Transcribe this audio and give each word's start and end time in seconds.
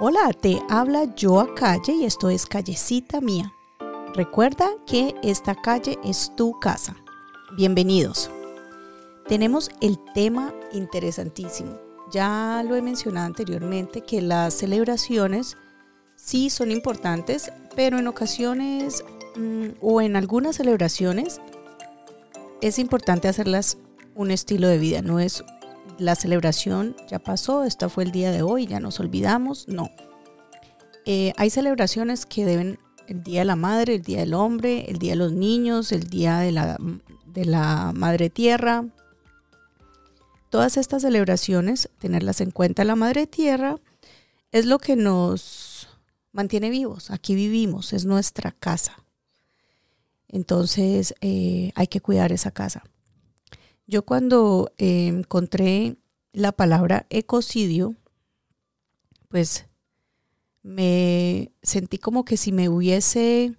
Hola, 0.00 0.32
te 0.32 0.60
habla 0.68 1.14
Joa 1.16 1.54
Calle 1.54 1.92
y 1.92 2.04
esto 2.04 2.28
es 2.28 2.46
Callecita 2.46 3.20
Mía. 3.20 3.54
Recuerda 4.12 4.68
que 4.88 5.14
esta 5.22 5.54
calle 5.54 6.00
es 6.02 6.34
tu 6.34 6.58
casa. 6.58 6.96
Bienvenidos. 7.56 8.28
Tenemos 9.28 9.70
el 9.80 9.96
tema 10.12 10.52
interesantísimo. 10.72 11.78
Ya 12.10 12.64
lo 12.68 12.74
he 12.74 12.82
mencionado 12.82 13.26
anteriormente 13.26 14.00
que 14.00 14.20
las 14.20 14.54
celebraciones 14.54 15.56
sí 16.16 16.50
son 16.50 16.72
importantes, 16.72 17.52
pero 17.76 17.96
en 17.96 18.08
ocasiones 18.08 19.04
mm, 19.36 19.76
o 19.80 20.00
en 20.00 20.16
algunas 20.16 20.56
celebraciones 20.56 21.40
es 22.60 22.80
importante 22.80 23.28
hacerlas 23.28 23.78
un 24.16 24.32
estilo 24.32 24.66
de 24.66 24.78
vida, 24.78 25.02
no 25.02 25.20
es 25.20 25.44
la 25.98 26.14
celebración 26.14 26.96
ya 27.08 27.18
pasó, 27.18 27.64
esta 27.64 27.88
fue 27.88 28.04
el 28.04 28.12
día 28.12 28.30
de 28.32 28.42
hoy, 28.42 28.66
ya 28.66 28.80
nos 28.80 29.00
olvidamos, 29.00 29.68
no. 29.68 29.90
Eh, 31.06 31.32
hay 31.36 31.50
celebraciones 31.50 32.26
que 32.26 32.44
deben, 32.44 32.78
el 33.06 33.22
Día 33.22 33.40
de 33.40 33.44
la 33.44 33.56
Madre, 33.56 33.96
el 33.96 34.02
Día 34.02 34.20
del 34.20 34.34
Hombre, 34.34 34.86
el 34.88 34.98
Día 34.98 35.12
de 35.12 35.16
los 35.16 35.32
Niños, 35.32 35.92
el 35.92 36.04
Día 36.04 36.38
de 36.38 36.52
la, 36.52 36.78
de 37.26 37.44
la 37.44 37.92
Madre 37.94 38.30
Tierra. 38.30 38.86
Todas 40.48 40.76
estas 40.76 41.02
celebraciones, 41.02 41.90
tenerlas 41.98 42.40
en 42.40 42.50
cuenta 42.50 42.84
la 42.84 42.96
Madre 42.96 43.26
Tierra, 43.26 43.76
es 44.52 44.66
lo 44.66 44.78
que 44.78 44.96
nos 44.96 45.88
mantiene 46.32 46.70
vivos. 46.70 47.10
Aquí 47.10 47.34
vivimos, 47.34 47.92
es 47.92 48.04
nuestra 48.04 48.52
casa. 48.52 49.04
Entonces 50.28 51.14
eh, 51.20 51.72
hay 51.74 51.86
que 51.86 52.00
cuidar 52.00 52.32
esa 52.32 52.50
casa. 52.50 52.82
Yo 53.86 54.04
cuando 54.04 54.72
eh, 54.78 55.08
encontré 55.08 55.96
la 56.32 56.52
palabra 56.52 57.06
ecocidio, 57.10 57.94
pues 59.28 59.66
me 60.62 61.52
sentí 61.62 61.98
como 61.98 62.24
que 62.24 62.36
si 62.36 62.50
me 62.50 62.68
hubiese, 62.68 63.54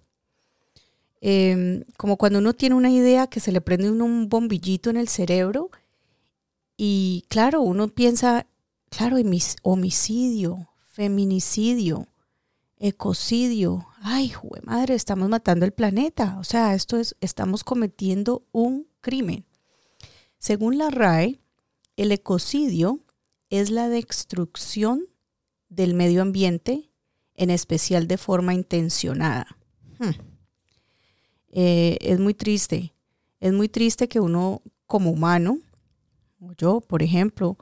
em, 1.21 1.83
como 1.97 2.17
cuando 2.17 2.39
uno 2.39 2.53
tiene 2.53 2.75
una 2.75 2.89
idea 2.89 3.27
que 3.27 3.39
se 3.39 3.51
le 3.51 3.61
prende 3.61 3.91
un 3.91 4.27
bombillito 4.27 4.89
en 4.89 4.97
el 4.97 5.07
cerebro 5.07 5.69
y 6.77 7.23
claro, 7.29 7.61
uno 7.61 7.87
piensa, 7.87 8.47
claro, 8.89 9.17
homicidio, 9.61 10.69
feminicidio, 10.87 12.07
ecocidio, 12.77 13.87
ay, 14.01 14.33
madre, 14.63 14.95
estamos 14.95 15.29
matando 15.29 15.65
el 15.65 15.71
planeta, 15.71 16.37
o 16.39 16.43
sea, 16.43 16.73
esto 16.73 16.97
es, 16.97 17.15
estamos 17.21 17.63
cometiendo 17.63 18.43
un 18.51 18.87
crimen. 19.01 19.45
Según 20.45 20.77
la 20.77 20.91
RAE, 20.91 21.39
el 21.97 22.11
ecocidio 22.11 22.99
es 23.49 23.71
la 23.71 23.89
destrucción 23.89 25.07
del 25.69 25.95
medio 25.95 26.21
ambiente, 26.21 26.91
en 27.33 27.49
especial 27.49 28.07
de 28.07 28.19
forma 28.19 28.53
intencionada. 28.53 29.47
Hmm. 29.97 30.11
Eh, 31.49 31.97
es 31.99 32.19
muy 32.19 32.35
triste. 32.35 32.93
Es 33.39 33.53
muy 33.53 33.69
triste 33.69 34.07
que 34.07 34.19
uno 34.19 34.61
como 34.85 35.09
humano, 35.09 35.57
yo 36.59 36.79
por 36.79 37.01
ejemplo, 37.01 37.57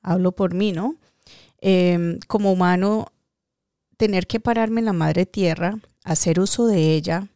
hablo 0.00 0.30
por 0.30 0.54
mí, 0.54 0.70
¿no? 0.70 0.94
Em, 1.58 2.20
como 2.28 2.52
humano, 2.52 3.10
tener 3.96 4.28
que 4.28 4.38
pararme 4.38 4.78
en 4.78 4.84
la 4.84 4.92
madre 4.92 5.26
tierra, 5.26 5.80
hacer 6.04 6.38
uso 6.38 6.68
de 6.68 6.94
ella, 6.94 7.26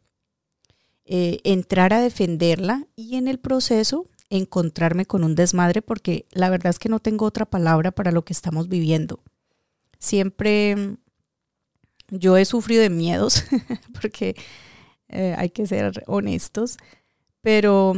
eh, 1.04 1.40
entrar 1.42 1.92
a 1.92 2.00
defenderla 2.00 2.86
y 2.94 3.16
en 3.16 3.26
el 3.26 3.40
proceso 3.40 4.06
encontrarme 4.36 5.06
con 5.06 5.24
un 5.24 5.34
desmadre 5.34 5.82
porque 5.82 6.26
la 6.32 6.50
verdad 6.50 6.70
es 6.70 6.78
que 6.78 6.88
no 6.88 7.00
tengo 7.00 7.24
otra 7.24 7.46
palabra 7.46 7.92
para 7.92 8.12
lo 8.12 8.24
que 8.24 8.32
estamos 8.32 8.68
viviendo. 8.68 9.20
Siempre 9.98 10.76
mm, 10.76 10.96
yo 12.10 12.36
he 12.36 12.44
sufrido 12.44 12.82
de 12.82 12.90
miedos 12.90 13.44
porque 14.00 14.36
eh, 15.08 15.34
hay 15.38 15.50
que 15.50 15.66
ser 15.66 16.04
honestos, 16.06 16.76
pero 17.40 17.94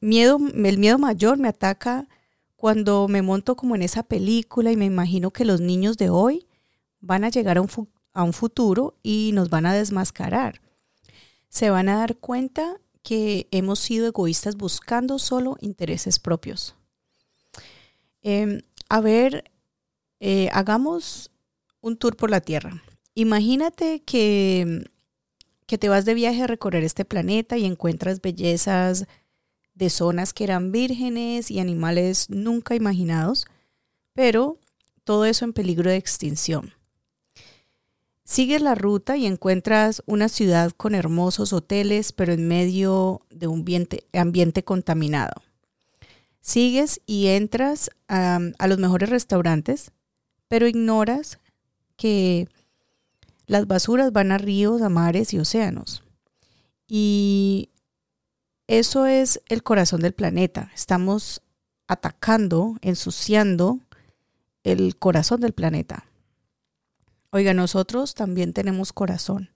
miedo, 0.00 0.38
el 0.38 0.78
miedo 0.78 0.98
mayor 0.98 1.38
me 1.38 1.48
ataca 1.48 2.08
cuando 2.56 3.06
me 3.08 3.22
monto 3.22 3.56
como 3.56 3.74
en 3.74 3.82
esa 3.82 4.02
película 4.02 4.72
y 4.72 4.76
me 4.76 4.84
imagino 4.84 5.30
que 5.30 5.44
los 5.44 5.60
niños 5.60 5.96
de 5.96 6.10
hoy 6.10 6.48
van 7.00 7.24
a 7.24 7.28
llegar 7.28 7.58
a 7.58 7.60
un, 7.60 7.68
a 8.12 8.22
un 8.24 8.32
futuro 8.32 8.96
y 9.02 9.30
nos 9.34 9.50
van 9.50 9.66
a 9.66 9.74
desmascarar. 9.74 10.60
Se 11.48 11.70
van 11.70 11.88
a 11.88 11.98
dar 11.98 12.16
cuenta 12.16 12.80
que 13.08 13.48
hemos 13.52 13.78
sido 13.78 14.06
egoístas 14.06 14.54
buscando 14.54 15.18
solo 15.18 15.56
intereses 15.62 16.18
propios. 16.18 16.74
Em, 18.20 18.60
a 18.90 19.00
ver, 19.00 19.50
eh, 20.20 20.50
hagamos 20.52 21.30
un 21.80 21.96
tour 21.96 22.16
por 22.16 22.30
la 22.30 22.42
Tierra. 22.42 22.82
Imagínate 23.14 24.02
que, 24.02 24.90
que 25.66 25.78
te 25.78 25.88
vas 25.88 26.04
de 26.04 26.12
viaje 26.12 26.42
a 26.42 26.46
recorrer 26.48 26.84
este 26.84 27.06
planeta 27.06 27.56
y 27.56 27.64
encuentras 27.64 28.20
bellezas 28.20 29.06
de 29.72 29.88
zonas 29.88 30.34
que 30.34 30.44
eran 30.44 30.70
vírgenes 30.70 31.50
y 31.50 31.60
animales 31.60 32.28
nunca 32.28 32.74
imaginados, 32.74 33.46
pero 34.12 34.58
todo 35.04 35.24
eso 35.24 35.46
en 35.46 35.54
peligro 35.54 35.88
de 35.88 35.96
extinción. 35.96 36.74
Sigues 38.28 38.60
la 38.60 38.74
ruta 38.74 39.16
y 39.16 39.24
encuentras 39.24 40.02
una 40.04 40.28
ciudad 40.28 40.72
con 40.72 40.94
hermosos 40.94 41.54
hoteles, 41.54 42.12
pero 42.12 42.34
en 42.34 42.46
medio 42.46 43.22
de 43.30 43.46
un 43.46 43.64
ambiente, 44.12 44.62
contaminado. 44.62 45.32
Sigues 46.42 47.00
y 47.06 47.28
entras 47.28 47.88
a, 48.06 48.38
los 48.68 48.76
mejores 48.76 49.08
restaurantes, 49.08 49.92
pero 50.46 50.68
ignoras 50.68 51.38
que 51.96 52.48
las 53.46 53.66
basuras 53.66 54.12
van 54.12 54.30
a 54.30 54.36
ríos, 54.36 54.82
a 54.82 54.90
mares 54.90 55.32
y 55.32 55.38
océanos. 55.38 56.02
Y 56.86 57.70
eso 58.66 59.06
es 59.06 59.40
el 59.48 59.62
corazón 59.62 60.02
del 60.02 60.12
planeta. 60.12 60.70
Estamos 60.74 61.40
atacando, 61.86 62.76
ensuciando 62.82 63.80
el 64.64 64.98
corazón 64.98 65.40
del 65.40 65.54
planeta. 65.54 66.07
Oiga, 67.30 67.52
nosotros 67.54 68.14
también 68.14 68.52
tenemos 68.52 68.92
corazón. 68.92 69.50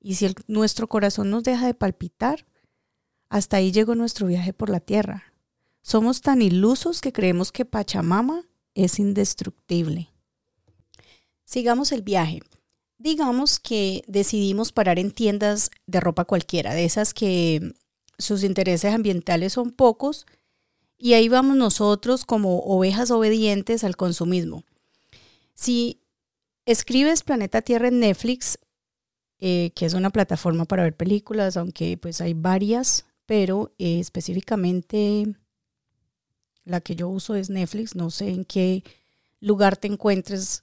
Y 0.00 0.14
si 0.14 0.34
nuestro 0.46 0.88
corazón 0.88 1.30
nos 1.30 1.44
deja 1.44 1.66
de 1.66 1.74
palpitar, 1.74 2.46
hasta 3.28 3.56
ahí 3.56 3.72
llegó 3.72 3.94
nuestro 3.94 4.26
viaje 4.26 4.52
por 4.52 4.70
la 4.70 4.80
tierra. 4.80 5.32
Somos 5.82 6.20
tan 6.20 6.40
ilusos 6.40 7.00
que 7.00 7.12
creemos 7.12 7.52
que 7.52 7.64
Pachamama 7.64 8.46
es 8.74 8.98
indestructible. 8.98 10.10
Sigamos 11.44 11.92
el 11.92 12.02
viaje. 12.02 12.42
Digamos 12.96 13.58
que 13.58 14.02
decidimos 14.06 14.72
parar 14.72 14.98
en 14.98 15.10
tiendas 15.10 15.70
de 15.86 16.00
ropa 16.00 16.24
cualquiera, 16.24 16.74
de 16.74 16.84
esas 16.84 17.12
que 17.12 17.74
sus 18.18 18.44
intereses 18.44 18.94
ambientales 18.94 19.52
son 19.52 19.72
pocos, 19.72 20.26
y 20.96 21.14
ahí 21.14 21.28
vamos 21.28 21.56
nosotros 21.56 22.24
como 22.24 22.60
ovejas 22.60 23.10
obedientes 23.10 23.84
al 23.84 23.96
consumismo. 23.96 24.64
Si 25.54 26.00
Escribes 26.66 27.22
Planeta 27.22 27.60
Tierra 27.60 27.88
en 27.88 28.00
Netflix, 28.00 28.58
eh, 29.38 29.72
que 29.74 29.84
es 29.84 29.92
una 29.92 30.08
plataforma 30.08 30.64
para 30.64 30.84
ver 30.84 30.96
películas, 30.96 31.58
aunque 31.58 31.98
pues 31.98 32.22
hay 32.22 32.32
varias, 32.32 33.04
pero 33.26 33.74
eh, 33.78 34.00
específicamente 34.00 35.26
la 36.64 36.80
que 36.80 36.96
yo 36.96 37.10
uso 37.10 37.34
es 37.34 37.50
Netflix. 37.50 37.94
No 37.94 38.10
sé 38.10 38.30
en 38.30 38.46
qué 38.46 38.82
lugar 39.40 39.76
te 39.76 39.88
encuentres 39.88 40.62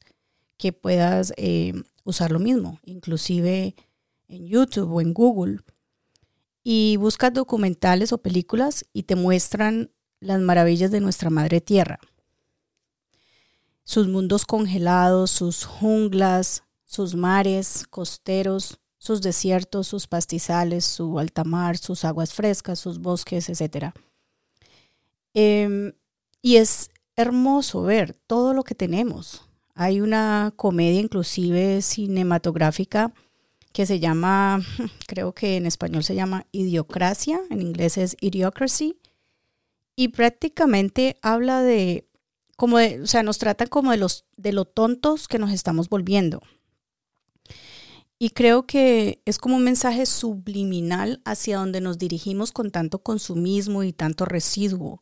que 0.57 0.73
puedas 0.73 1.33
eh, 1.37 1.73
usar 2.03 2.31
lo 2.31 2.39
mismo, 2.39 2.79
inclusive 2.83 3.75
en 4.27 4.47
YouTube 4.47 4.91
o 4.91 5.01
en 5.01 5.13
Google. 5.13 5.59
Y 6.63 6.97
buscas 6.97 7.31
documentales 7.31 8.11
o 8.11 8.19
películas 8.19 8.85
y 8.91 9.03
te 9.03 9.15
muestran 9.15 9.91
las 10.19 10.39
maravillas 10.39 10.89
de 10.89 10.99
nuestra 10.99 11.29
madre 11.29 11.61
tierra 11.61 11.99
sus 13.83 14.07
mundos 14.07 14.45
congelados, 14.45 15.31
sus 15.31 15.65
junglas, 15.65 16.63
sus 16.85 17.15
mares 17.15 17.85
costeros, 17.89 18.79
sus 18.97 19.21
desiertos, 19.21 19.87
sus 19.87 20.07
pastizales, 20.07 20.85
su 20.85 21.17
alta 21.17 21.43
mar, 21.43 21.77
sus 21.77 22.05
aguas 22.05 22.33
frescas, 22.33 22.79
sus 22.79 22.99
bosques, 22.99 23.49
etc. 23.49 23.93
Em, 25.33 25.93
y 26.41 26.57
es 26.57 26.91
hermoso 27.15 27.81
ver 27.83 28.13
todo 28.27 28.53
lo 28.53 28.63
que 28.63 28.75
tenemos. 28.75 29.43
Hay 29.73 30.01
una 30.01 30.53
comedia 30.55 30.99
inclusive 30.99 31.81
cinematográfica 31.81 33.13
que 33.73 33.85
se 33.85 33.99
llama, 33.99 34.61
creo 35.07 35.33
que 35.33 35.57
en 35.57 35.65
español 35.65 36.03
se 36.03 36.15
llama 36.15 36.45
Idiocracia, 36.51 37.39
en 37.49 37.61
inglés 37.61 37.97
es 37.97 38.17
Idiocracy, 38.19 38.97
y 39.95 40.09
prácticamente 40.09 41.17
habla 41.21 41.61
de 41.61 42.05
como 42.61 42.77
o 42.77 43.07
sea, 43.07 43.23
nos 43.23 43.39
tratan 43.39 43.69
como 43.69 43.89
de 43.89 43.97
los 43.97 44.25
de 44.37 44.53
lo 44.53 44.65
tontos 44.65 45.27
que 45.27 45.39
nos 45.39 45.51
estamos 45.51 45.89
volviendo. 45.89 46.43
Y 48.19 48.29
creo 48.29 48.67
que 48.67 49.19
es 49.25 49.39
como 49.39 49.55
un 49.55 49.63
mensaje 49.63 50.05
subliminal 50.05 51.23
hacia 51.25 51.57
donde 51.57 51.81
nos 51.81 51.97
dirigimos 51.97 52.51
con 52.51 52.69
tanto 52.69 52.99
consumismo 52.99 53.81
y 53.81 53.93
tanto 53.93 54.25
residuo. 54.25 55.01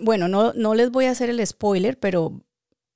Bueno, 0.00 0.26
no, 0.26 0.54
no 0.54 0.74
les 0.74 0.90
voy 0.90 1.04
a 1.04 1.10
hacer 1.10 1.28
el 1.28 1.46
spoiler, 1.46 2.00
pero 2.00 2.40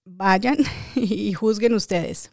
vayan 0.07 0.57
y 0.95 1.35
juzguen 1.35 1.75
ustedes. 1.75 2.31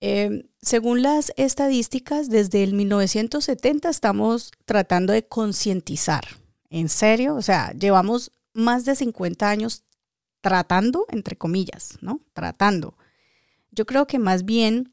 Em, 0.00 0.48
según 0.60 1.02
las 1.02 1.32
estadísticas, 1.36 2.28
desde 2.28 2.64
el 2.64 2.74
1970 2.74 3.88
estamos 3.88 4.50
tratando 4.64 5.12
de 5.12 5.28
concientizar. 5.28 6.24
¿En 6.70 6.88
serio? 6.88 7.36
O 7.36 7.42
sea, 7.42 7.72
llevamos 7.72 8.32
más 8.58 8.84
de 8.84 8.94
50 8.94 9.48
años 9.48 9.84
tratando, 10.40 11.06
entre 11.08 11.36
comillas, 11.36 11.98
¿no? 12.00 12.20
Tratando. 12.32 12.96
Yo 13.70 13.86
creo 13.86 14.06
que 14.06 14.18
más 14.18 14.44
bien 14.44 14.92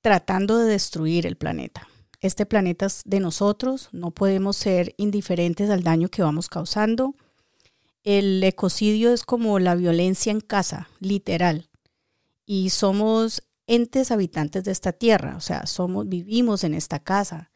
tratando 0.00 0.58
de 0.58 0.70
destruir 0.70 1.26
el 1.26 1.36
planeta. 1.36 1.88
Este 2.20 2.46
planeta 2.46 2.86
es 2.86 3.02
de 3.04 3.20
nosotros, 3.20 3.88
no 3.92 4.10
podemos 4.10 4.56
ser 4.56 4.94
indiferentes 4.98 5.70
al 5.70 5.82
daño 5.82 6.08
que 6.08 6.22
vamos 6.22 6.48
causando. 6.48 7.14
El 8.02 8.42
ecocidio 8.44 9.12
es 9.12 9.24
como 9.24 9.58
la 9.58 9.74
violencia 9.74 10.30
en 10.30 10.40
casa, 10.40 10.88
literal. 11.00 11.70
Y 12.44 12.70
somos 12.70 13.42
entes 13.66 14.10
habitantes 14.10 14.64
de 14.64 14.72
esta 14.72 14.92
tierra, 14.92 15.36
o 15.36 15.40
sea, 15.40 15.66
somos 15.66 16.08
vivimos 16.08 16.64
en 16.64 16.74
esta 16.74 16.98
casa 16.98 17.50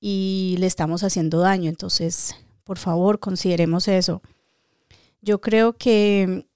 y 0.00 0.56
le 0.58 0.66
estamos 0.66 1.02
haciendo 1.02 1.40
daño, 1.40 1.68
entonces, 1.68 2.34
por 2.68 2.76
favor, 2.76 3.18
consideremos 3.18 3.88
eso. 3.88 4.20
Yo 5.22 5.40
creo 5.40 5.72
que 5.72 6.46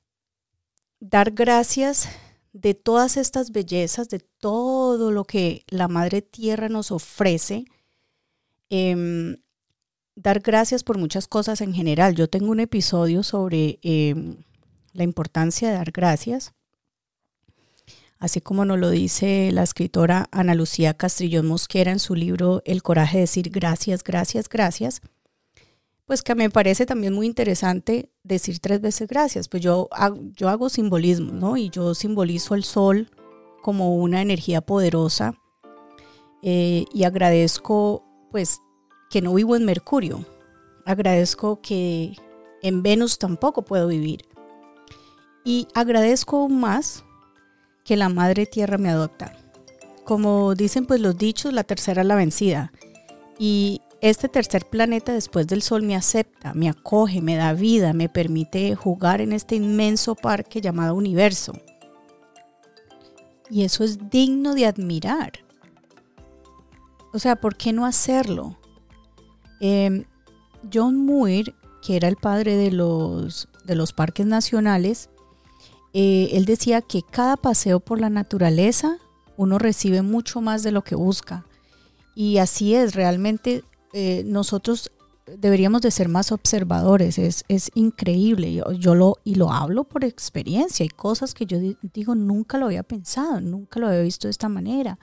dar 1.01 1.31
gracias 1.31 2.07
de 2.53 2.75
todas 2.75 3.17
estas 3.17 3.51
bellezas, 3.51 4.11
de 4.11 4.19
todo 4.19 5.11
lo 5.11 5.25
que 5.25 5.65
la 5.69 5.89
Madre 5.89 6.21
Tierra 6.21 6.69
nos 6.69 6.91
ofrece, 6.91 7.65
em, 8.69 9.39
dar 10.15 10.41
gracias 10.41 10.85
por 10.85 10.99
muchas 10.99 11.27
cosas 11.29 11.63
en 11.63 11.73
general. 11.73 12.15
Yo 12.15 12.29
tengo 12.29 12.51
un 12.51 12.61
episodio 12.61 13.23
sobre 13.23 13.79
em, 13.81 14.37
la 14.93 15.05
importancia 15.05 15.71
de 15.71 15.77
dar 15.77 15.93
gracias, 15.93 16.53
así 18.19 18.43
como 18.43 18.67
nos 18.67 18.79
lo 18.79 18.91
dice 18.91 19.49
la 19.51 19.63
escritora 19.63 20.29
Ana 20.31 20.55
Lucía 20.55 20.93
Castrillón 20.93 21.47
Mosquera 21.47 21.91
en 21.91 22.01
su 22.01 22.15
libro 22.15 22.61
El 22.67 22.83
coraje 22.83 23.17
de 23.17 23.23
decir 23.23 23.49
gracias, 23.49 24.05
gracias, 24.05 24.51
gracias. 24.51 25.01
Pues 26.13 26.21
que 26.21 26.35
me 26.35 26.51
parece 26.51 26.85
también 26.85 27.15
muy 27.15 27.25
interesante 27.25 28.11
decir 28.23 28.59
tres 28.59 28.83
veces 28.83 29.09
gracias. 29.09 29.49
Pues 29.49 29.63
yo, 29.63 29.89
yo 30.37 30.51
hago 30.51 30.69
simbolismo, 30.69 31.33
¿no? 31.33 31.57
Y 31.57 31.71
yo 31.71 31.95
simbolizo 31.95 32.55
el 32.55 32.65
sol 32.65 33.09
como 33.63 33.97
una 33.97 34.21
energía 34.21 34.61
poderosa 34.61 35.33
eh, 36.43 36.85
y 36.93 37.05
agradezco 37.05 38.05
pues 38.31 38.61
que 39.09 39.23
no 39.23 39.33
vivo 39.33 39.57
en 39.57 39.65
Mercurio. 39.65 40.27
Agradezco 40.85 41.63
que 41.63 42.15
en 42.61 42.83
Venus 42.83 43.19
tampoco 43.19 43.63
puedo 43.63 43.89
vivir. 43.89 44.27
Y 45.47 45.67
agradezco 45.75 46.51
más 46.51 47.07
que 47.87 47.97
la 47.97 48.11
Madre 48.11 48.45
Tierra 48.45 48.77
me 48.77 48.91
adopta. 48.91 49.33
Como 50.05 50.55
dicen 50.55 50.85
pues 50.85 51.01
los 51.01 51.17
dichos, 51.17 51.55
la 51.55 51.65
tercera 51.65 52.03
es 52.03 52.07
la 52.07 52.17
vencida. 52.17 52.71
Y 53.39 53.81
este 54.03 54.29
tercer 54.29 54.67
planeta 54.67 55.13
después 55.13 55.47
del 55.47 55.63
Sol 55.63 55.85
me 55.85 55.95
acepta, 55.95 56.53
me 56.55 56.69
acoge, 56.69 57.23
me 57.23 57.37
da 57.37 57.53
vida, 57.53 57.93
me 57.93 58.09
permite 58.09 58.75
jugar 58.75 59.21
en 59.21 59.33
este 59.33 59.55
inmenso 59.55 60.17
parque 60.17 60.61
llamado 60.61 60.97
universo. 60.97 61.53
Y 63.49 63.63
eso 63.63 63.85
es 63.85 64.11
digno 64.11 64.55
de 64.55 64.67
admirar. 64.67 65.33
O 67.13 67.21
sea, 67.21 67.37
¿por 67.37 67.57
qué 67.57 67.73
no 67.73 67.87
hacerlo? 67.87 68.59
Em, 69.61 70.05
John 70.73 70.97
Muir, 70.97 71.55
que 71.81 71.95
era 71.95 72.09
el 72.09 72.17
padre 72.17 72.57
de 72.57 72.73
los, 72.73 73.49
de 73.65 73.77
los 73.77 73.93
parques 73.93 74.27
nacionales, 74.27 75.11
eh, 75.93 76.31
él 76.33 76.45
decía 76.45 76.81
que 76.83 77.03
cada 77.09 77.37
paseo 77.37 77.79
por 77.79 78.01
la 78.01 78.11
naturaleza 78.11 78.99
uno 79.37 79.61
recibe 79.61 80.03
mucho 80.03 80.41
más 80.41 80.65
de 80.65 80.73
lo 80.73 80.83
que 80.83 80.97
busca. 80.97 81.47
Y 82.17 82.39
así 82.39 82.75
es, 82.75 82.97
realmente 82.97 83.63
eh, 83.93 84.23
nosotros 84.25 84.91
deberíamos 85.27 85.83
de 85.83 85.91
ser 85.91 86.09
más 86.09 86.33
observadores, 86.33 87.19
es, 87.19 87.71
increíble. 87.75 88.63
Yo, 88.79 88.95
lo, 88.95 89.19
y 89.25 89.37
lo 89.37 89.53
hablo 89.53 89.85
por 89.85 90.05
experiencia, 90.05 90.85
hay 90.85 90.89
cosas 90.89 91.35
que 91.35 91.47
yo 91.47 91.59
digo, 91.95 92.15
nunca 92.15 92.59
lo 92.59 92.67
había 92.67 92.83
pensado, 92.83 93.41
nunca 93.41 93.81
lo 93.81 93.89
había 93.89 94.03
visto 94.03 94.27
de 94.27 94.33
esta 94.33 94.49
manera. 94.49 94.99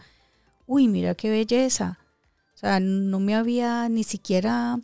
Uy, 0.65 0.87
mira 0.87 1.15
qué 1.15 1.29
belleza. 1.29 1.99
O 2.53 2.57
sea, 2.57 2.79
no 2.79 3.19
me 3.19 3.35
había 3.35 3.87
ni 3.87 4.03
siquiera 4.03 4.79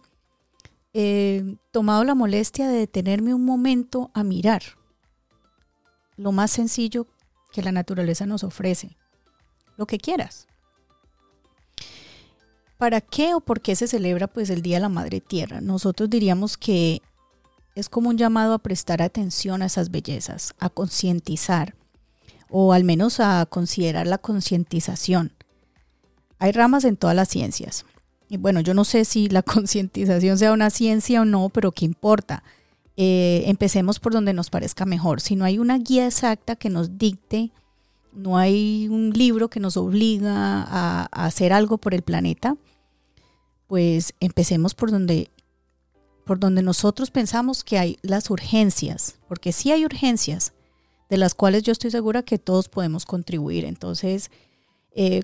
eh, 0.93 1.57
tomado 1.71 2.03
la 2.03 2.15
molestia 2.15 2.69
de 2.69 2.79
detenerme 2.79 3.33
un 3.33 3.43
momento 3.43 4.11
a 4.13 4.23
mirar 4.23 4.63
lo 6.17 6.31
más 6.31 6.51
sencillo 6.51 7.07
que 7.51 7.61
la 7.61 7.71
naturaleza 7.71 8.25
nos 8.25 8.43
ofrece. 8.43 8.97
Lo 9.77 9.85
que 9.85 9.97
quieras. 9.97 10.47
¿Para 12.77 13.01
qué 13.01 13.33
o 13.33 13.39
por 13.39 13.61
qué 13.61 13.75
se 13.75 13.87
celebra 13.87 14.27
pues 14.27 14.49
el 14.49 14.61
Día 14.61 14.77
de 14.77 14.81
la 14.81 14.89
Madre 14.89 15.21
Tierra? 15.21 15.61
Nosotros 15.61 16.09
diríamos 16.09 16.57
que 16.57 17.01
es 17.75 17.89
como 17.89 18.09
un 18.09 18.17
llamado 18.17 18.53
a 18.53 18.59
prestar 18.59 19.01
atención 19.01 19.61
a 19.61 19.67
esas 19.67 19.91
bellezas, 19.91 20.53
a 20.59 20.69
concientizar 20.69 21.75
o 22.49 22.73
al 22.73 22.83
menos 22.83 23.19
a 23.19 23.45
considerar 23.45 24.07
la 24.07 24.17
concientización. 24.17 25.33
Hay 26.39 26.51
ramas 26.51 26.83
en 26.83 26.97
todas 26.97 27.15
las 27.15 27.29
ciencias. 27.29 27.85
Y 28.29 28.37
bueno, 28.37 28.59
yo 28.59 28.73
no 28.73 28.85
sé 28.85 29.05
si 29.05 29.29
la 29.29 29.41
concientización 29.43 30.37
sea 30.37 30.53
una 30.53 30.69
ciencia 30.69 31.21
o 31.21 31.25
no, 31.25 31.49
pero 31.49 31.71
¿qué 31.71 31.85
importa? 31.85 32.43
Eh, 32.97 33.43
empecemos 33.47 33.99
por 33.99 34.13
donde 34.13 34.33
nos 34.33 34.49
parezca 34.49 34.85
mejor. 34.85 35.21
Si 35.21 35.35
no 35.35 35.45
hay 35.45 35.59
una 35.59 35.77
guía 35.77 36.07
exacta 36.07 36.55
que 36.55 36.69
nos 36.69 36.97
dicte, 36.97 37.51
no 38.13 38.37
hay 38.37 38.87
un 38.89 39.11
libro 39.11 39.49
que 39.49 39.59
nos 39.59 39.75
obliga 39.75 40.63
a, 40.63 41.05
hacer 41.11 41.51
algo 41.51 41.77
por 41.77 41.93
el 41.93 42.01
planeta, 42.01 42.55
pues 43.67 44.13
empecemos 44.19 44.73
por 44.75 44.91
donde, 44.91 45.29
por 46.25 46.39
donde 46.39 46.61
nosotros 46.61 47.11
pensamos 47.11 47.63
que 47.63 47.77
hay 47.77 47.97
las 48.01 48.29
urgencias, 48.29 49.17
porque 49.27 49.51
sí 49.51 49.71
hay 49.71 49.85
urgencias, 49.85 50.53
de 51.09 51.17
las 51.17 51.35
cuales 51.35 51.63
yo 51.63 51.71
estoy 51.71 51.91
segura 51.91 52.23
que 52.23 52.39
todos 52.39 52.67
podemos 52.67 53.05
contribuir. 53.05 53.65
Entonces, 53.65 54.31
eh, 54.95 55.23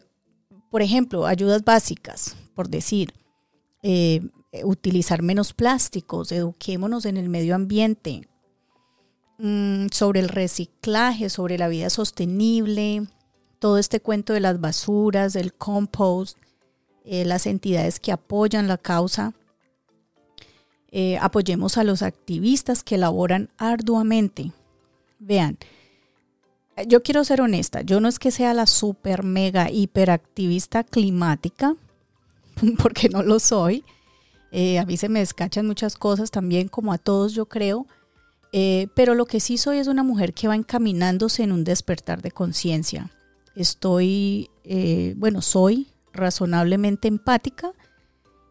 por 0.70 0.82
ejemplo, 0.82 1.26
ayudas 1.26 1.64
básicas, 1.64 2.36
por 2.56 2.70
decir, 2.70 3.14
eh, 3.84 4.22
utilizar 4.64 5.22
menos 5.22 5.54
plásticos, 5.54 6.32
eduquémonos 6.32 7.06
en 7.06 7.18
el 7.18 7.30
medio 7.30 7.56
ambiente, 7.56 8.28
mm, 9.40 9.88
sobre 9.92 10.20
el 10.20 10.30
reciclaje, 10.30 11.30
sobre 11.30 11.58
la 11.58 11.68
vida 11.68 11.90
sostenible, 11.90 13.08
todo 13.60 13.78
este 13.78 14.00
cuento 14.00 14.34
de 14.34 14.40
las 14.40 14.60
basuras, 14.60 15.34
del 15.34 15.54
compost, 15.54 16.38
eh, 17.04 17.26
las 17.26 17.48
entidades 17.48 18.00
que 18.00 18.12
apoyan 18.12 18.68
la 18.68 18.78
causa. 18.78 19.34
Eh, 20.92 21.18
apoyemos 21.20 21.78
a 21.78 21.84
los 21.84 22.02
activistas 22.02 22.84
que 22.84 22.98
laboran 22.98 23.50
arduamente. 23.58 24.52
Vean, 25.20 25.58
yo 26.88 27.02
quiero 27.02 27.24
ser 27.24 27.42
honesta, 27.42 27.82
yo 27.82 28.02
no 28.02 28.08
es 28.08 28.20
que 28.20 28.32
sea 28.32 28.54
la 28.54 28.66
super 28.66 29.24
mega 29.24 29.72
hiperactivista 29.72 30.84
climática, 30.84 31.76
porque 32.82 33.10
no 33.10 33.24
lo 33.24 33.40
soy. 33.40 33.84
Eh, 34.52 34.80
a 34.80 34.86
mí 34.86 34.98
se 34.98 35.10
me 35.10 35.20
descachan 35.20 35.66
muchas 35.66 35.96
cosas 35.96 36.30
también, 36.30 36.68
como 36.68 36.94
a 36.94 36.98
todos 36.98 37.34
yo 37.34 37.46
creo. 37.48 37.88
Pero 38.94 39.16
lo 39.16 39.26
que 39.28 39.40
sí 39.40 39.58
soy 39.58 39.78
es 39.78 39.88
una 39.88 40.04
mujer 40.04 40.34
que 40.34 40.50
va 40.50 40.58
encaminándose 40.58 41.42
en 41.42 41.54
un 41.54 41.64
despertar 41.64 42.22
de 42.22 42.32
conciencia. 42.32 43.10
Estoy, 43.56 44.50
bueno, 45.16 45.42
soy 45.42 45.91
razonablemente 46.14 47.08
empática 47.08 47.72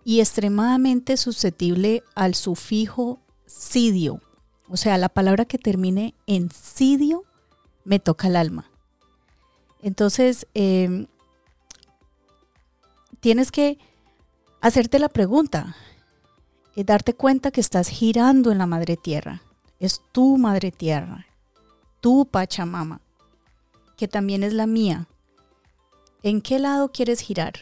y 0.04 0.20
extremadamente 0.20 1.16
susceptible 1.16 2.02
al 2.14 2.34
sufijo 2.34 3.20
sidio. 3.46 4.20
O 4.68 4.76
sea, 4.76 4.98
la 4.98 5.08
palabra 5.08 5.44
que 5.44 5.58
termine 5.58 6.14
en 6.26 6.50
sidio 6.50 7.24
me 7.84 7.98
toca 7.98 8.28
el 8.28 8.36
alma. 8.36 8.70
Entonces, 9.82 10.46
em, 10.54 11.06
tienes 13.20 13.50
que 13.50 13.78
hacerte 14.60 14.98
la 14.98 15.08
pregunta, 15.08 15.76
y 16.74 16.84
darte 16.84 17.14
cuenta 17.14 17.50
que 17.50 17.60
estás 17.60 17.88
girando 17.88 18.50
en 18.50 18.58
la 18.58 18.66
madre 18.66 18.96
tierra. 18.96 19.42
Es 19.78 20.00
tu 20.12 20.38
madre 20.38 20.70
tierra, 20.70 21.26
tu 22.00 22.26
Pachamama, 22.26 23.00
que 23.96 24.08
también 24.08 24.42
es 24.42 24.52
la 24.52 24.66
mía. 24.66 25.06
¿En 26.22 26.40
qué 26.42 26.58
lado 26.58 26.92
quieres 26.92 27.20
girar? 27.20 27.54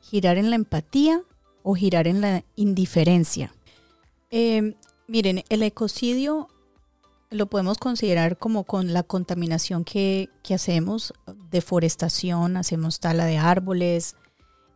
¿Girar 0.00 0.36
en 0.36 0.50
la 0.50 0.56
empatía 0.56 1.22
o 1.62 1.74
girar 1.74 2.06
en 2.06 2.20
la 2.20 2.44
indiferencia? 2.56 3.54
Em, 4.30 4.74
miren, 5.06 5.44
el 5.48 5.62
ecocidio 5.62 6.48
lo 7.30 7.46
podemos 7.46 7.78
considerar 7.78 8.38
como 8.38 8.64
con 8.64 8.92
la 8.92 9.02
contaminación 9.02 9.84
que, 9.84 10.28
que 10.42 10.54
hacemos, 10.54 11.14
deforestación, 11.50 12.56
hacemos 12.56 13.00
tala 13.00 13.24
de 13.24 13.38
árboles, 13.38 14.16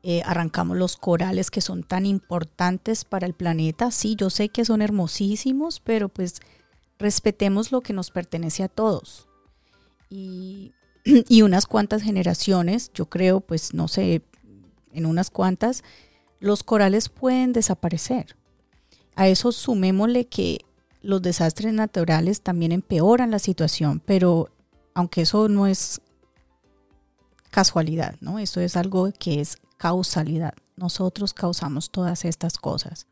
eh, 0.02 0.22
arrancamos 0.24 0.76
los 0.76 0.96
corales 0.96 1.50
que 1.50 1.60
son 1.60 1.82
tan 1.82 2.06
importantes 2.06 3.04
para 3.04 3.26
el 3.26 3.34
planeta. 3.34 3.90
Sí, 3.90 4.16
yo 4.16 4.30
sé 4.30 4.48
que 4.48 4.64
son 4.64 4.80
hermosísimos, 4.80 5.80
pero 5.80 6.08
pues 6.08 6.40
respetemos 6.98 7.72
lo 7.72 7.80
que 7.80 7.92
nos 7.92 8.10
pertenece 8.10 8.62
a 8.62 8.68
todos. 8.68 9.28
Y, 10.08 10.72
y 11.04 11.42
unas 11.42 11.66
cuantas 11.66 12.02
generaciones, 12.02 12.90
yo 12.94 13.06
creo, 13.06 13.40
pues 13.40 13.74
no 13.74 13.88
sé, 13.88 14.22
en 14.92 15.06
unas 15.06 15.30
cuantas, 15.30 15.84
los 16.40 16.62
corales 16.62 17.08
pueden 17.08 17.52
desaparecer. 17.52 18.36
A 19.16 19.28
eso 19.28 19.52
sumémosle 19.52 20.26
que 20.26 20.64
los 21.02 21.22
desastres 21.22 21.72
naturales 21.72 22.42
también 22.42 22.72
empeoran 22.72 23.30
la 23.30 23.38
situación, 23.38 24.00
pero 24.04 24.48
aunque 24.94 25.22
eso 25.22 25.48
no 25.48 25.66
es 25.66 26.00
casualidad, 27.50 28.16
¿no? 28.20 28.38
Eso 28.38 28.60
es 28.60 28.76
algo 28.76 29.10
que 29.18 29.40
es 29.40 29.56
causalidad. 29.76 30.54
Nosotros 30.76 31.34
causamos 31.34 31.90
todas 31.90 32.24
estas 32.24 32.58
cosas. 32.58 33.06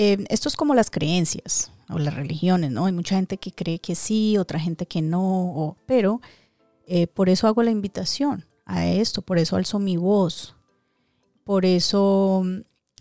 Eh, 0.00 0.24
esto 0.28 0.48
es 0.48 0.54
como 0.54 0.76
las 0.76 0.92
creencias 0.92 1.72
o 1.88 1.98
las 1.98 2.14
religiones, 2.14 2.70
¿no? 2.70 2.86
Hay 2.86 2.92
mucha 2.92 3.16
gente 3.16 3.36
que 3.36 3.50
cree 3.50 3.80
que 3.80 3.96
sí, 3.96 4.38
otra 4.38 4.60
gente 4.60 4.86
que 4.86 5.02
no, 5.02 5.76
pero 5.86 6.20
eh, 6.86 7.08
por 7.08 7.28
eso 7.28 7.48
hago 7.48 7.64
la 7.64 7.72
invitación 7.72 8.44
a 8.64 8.86
esto, 8.86 9.22
por 9.22 9.38
eso 9.38 9.56
alzo 9.56 9.80
mi 9.80 9.96
voz, 9.96 10.54
por 11.42 11.66
eso 11.66 12.44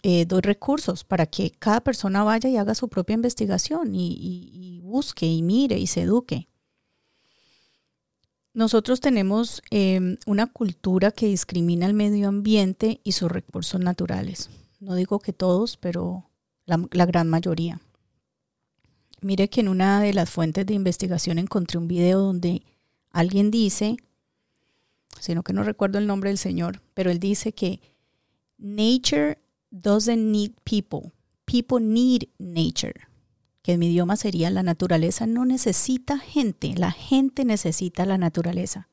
eh, 0.01 0.25
doy 0.25 0.41
recursos 0.41 1.03
para 1.03 1.27
que 1.27 1.51
cada 1.51 1.81
persona 1.81 2.23
vaya 2.23 2.49
y 2.49 2.57
haga 2.57 2.73
su 2.73 2.87
propia 2.87 3.13
investigación 3.13 3.93
y, 3.93 4.81
busque 4.83 5.27
y 5.27 5.43
mire 5.43 5.77
y 5.77 5.85
se 5.85 6.01
eduque. 6.01 6.47
Nosotros 8.55 9.01
tenemos 9.01 9.61
em, 9.69 10.17
una 10.25 10.47
cultura 10.47 11.11
que 11.11 11.27
discrimina 11.27 11.85
el 11.85 11.93
medio 11.93 12.27
ambiente 12.27 13.01
y 13.03 13.11
sus 13.11 13.31
recursos 13.31 13.79
naturales. 13.79 14.49
No 14.79 14.95
digo 14.95 15.19
que 15.19 15.33
todos, 15.33 15.77
pero 15.77 16.26
la, 16.67 17.05
gran 17.05 17.29
mayoría. 17.29 17.81
Mire 19.21 19.49
que 19.49 19.61
en 19.61 19.69
una 19.69 20.01
de 20.01 20.13
las 20.13 20.29
fuentes 20.29 20.65
de 20.65 20.75
investigación 20.75 21.39
encontré 21.39 21.79
un 21.79 21.87
video 21.87 22.19
donde 22.19 22.61
alguien 23.09 23.49
dice, 23.49 23.97
sino 25.19 25.41
que 25.41 25.53
no 25.53 25.63
recuerdo 25.63 25.97
el 25.97 26.05
nombre 26.05 26.29
del 26.29 26.37
señor, 26.37 26.81
pero 26.93 27.09
él 27.09 27.19
dice 27.19 27.53
que 27.53 27.81
Nature 28.59 29.39
doesn't 29.71 30.31
need 30.31 30.51
people. 30.63 31.11
People 31.45 31.79
need 31.79 32.29
nature. 32.37 33.07
Que 33.61 33.73
en 33.73 33.79
mi 33.79 33.87
idioma 33.87 34.17
sería 34.17 34.49
la 34.49 34.63
naturaleza 34.63 35.27
no 35.27 35.45
necesita 35.45 36.19
gente, 36.19 36.73
la 36.75 36.91
gente 36.91 37.45
necesita 37.45 38.05
la 38.05 38.17
naturaleza. 38.17 38.89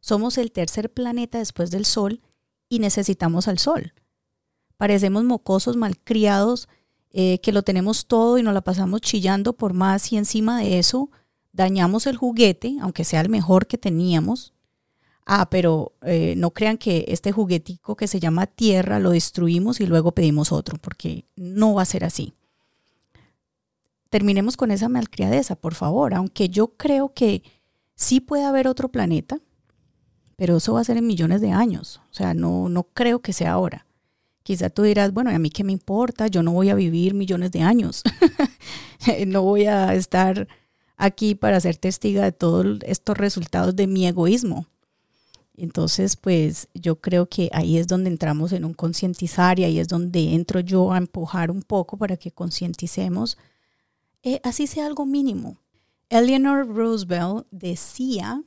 Somos 0.00 0.38
el 0.38 0.52
tercer 0.52 0.92
planeta 0.92 1.38
después 1.38 1.70
del 1.70 1.84
Sol 1.84 2.20
y 2.68 2.78
necesitamos 2.78 3.48
al 3.48 3.58
Sol. 3.58 3.92
Parecemos 4.76 5.24
mocosos 5.24 5.76
malcriados 5.76 6.68
eh, 7.18 7.38
que 7.40 7.50
lo 7.50 7.62
tenemos 7.62 8.08
todo 8.08 8.36
y 8.36 8.42
nos 8.42 8.52
la 8.52 8.60
pasamos 8.60 9.00
chillando 9.00 9.54
por 9.54 9.72
más 9.72 10.12
y 10.12 10.18
encima 10.18 10.60
de 10.60 10.78
eso 10.78 11.10
dañamos 11.50 12.06
el 12.06 12.18
juguete, 12.18 12.76
aunque 12.82 13.04
sea 13.04 13.22
el 13.22 13.30
mejor 13.30 13.66
que 13.66 13.78
teníamos, 13.78 14.52
ah, 15.24 15.48
pero 15.48 15.94
eh, 16.02 16.34
no 16.36 16.50
crean 16.50 16.76
que 16.76 17.06
este 17.08 17.32
juguetico 17.32 17.96
que 17.96 18.06
se 18.06 18.20
llama 18.20 18.46
tierra 18.46 19.00
lo 19.00 19.12
destruimos 19.12 19.80
y 19.80 19.86
luego 19.86 20.12
pedimos 20.12 20.52
otro, 20.52 20.76
porque 20.76 21.24
no 21.36 21.72
va 21.72 21.80
a 21.80 21.86
ser 21.86 22.04
así. 22.04 22.34
Terminemos 24.10 24.58
con 24.58 24.70
esa 24.70 24.90
malcriadeza, 24.90 25.56
por 25.56 25.72
favor, 25.72 26.12
aunque 26.12 26.50
yo 26.50 26.76
creo 26.76 27.14
que 27.14 27.42
sí 27.94 28.20
puede 28.20 28.44
haber 28.44 28.68
otro 28.68 28.90
planeta, 28.90 29.40
pero 30.36 30.58
eso 30.58 30.74
va 30.74 30.82
a 30.82 30.84
ser 30.84 30.98
en 30.98 31.06
millones 31.06 31.40
de 31.40 31.52
años, 31.52 32.02
o 32.10 32.14
sea, 32.14 32.34
no, 32.34 32.68
no 32.68 32.82
creo 32.82 33.20
que 33.20 33.32
sea 33.32 33.52
ahora. 33.52 33.86
Quizá 34.46 34.70
tú 34.70 34.82
dirás, 34.82 35.12
bueno, 35.12 35.30
a 35.30 35.40
mí 35.40 35.50
qué 35.50 35.64
me 35.64 35.72
importa? 35.72 36.28
Yo 36.28 36.40
no 36.40 36.52
voy 36.52 36.68
a 36.68 36.76
vivir 36.76 37.14
millones 37.14 37.50
de 37.50 37.62
años. 37.62 38.04
no 39.26 39.42
voy 39.42 39.66
a 39.66 39.92
estar 39.92 40.46
aquí 40.96 41.34
para 41.34 41.58
ser 41.58 41.78
testiga 41.78 42.22
de 42.22 42.30
todos 42.30 42.78
estos 42.86 43.18
resultados 43.18 43.74
de 43.74 43.88
mi 43.88 44.06
egoísmo. 44.06 44.68
Entonces, 45.56 46.14
pues 46.14 46.68
yo 46.74 47.00
creo 47.00 47.28
que 47.28 47.50
ahí 47.52 47.76
es 47.76 47.88
donde 47.88 48.08
entramos 48.08 48.52
en 48.52 48.64
un 48.64 48.72
concientizar 48.72 49.58
y 49.58 49.64
ahí 49.64 49.80
es 49.80 49.88
donde 49.88 50.32
entro 50.34 50.60
yo 50.60 50.92
a 50.92 50.98
empujar 50.98 51.50
un 51.50 51.62
poco 51.62 51.96
para 51.96 52.16
que 52.16 52.30
concienticemos, 52.30 53.38
eh, 54.22 54.38
así 54.44 54.68
sea 54.68 54.86
algo 54.86 55.06
mínimo. 55.06 55.56
Eleanor 56.08 56.68
Roosevelt 56.68 57.48
decía 57.50 58.44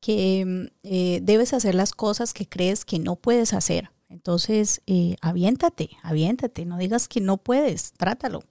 que 0.00 0.72
eh, 0.82 1.20
debes 1.22 1.52
hacer 1.52 1.76
las 1.76 1.92
cosas 1.92 2.34
que 2.34 2.48
crees 2.48 2.84
que 2.84 2.98
no 2.98 3.14
puedes 3.14 3.52
hacer. 3.52 3.92
Entonces, 4.08 4.82
eh, 4.86 5.16
aviéntate, 5.20 5.90
aviéntate, 6.02 6.64
no 6.64 6.78
digas 6.78 7.08
que 7.08 7.20
no 7.20 7.36
puedes, 7.36 7.92
trátalo. 7.92 8.42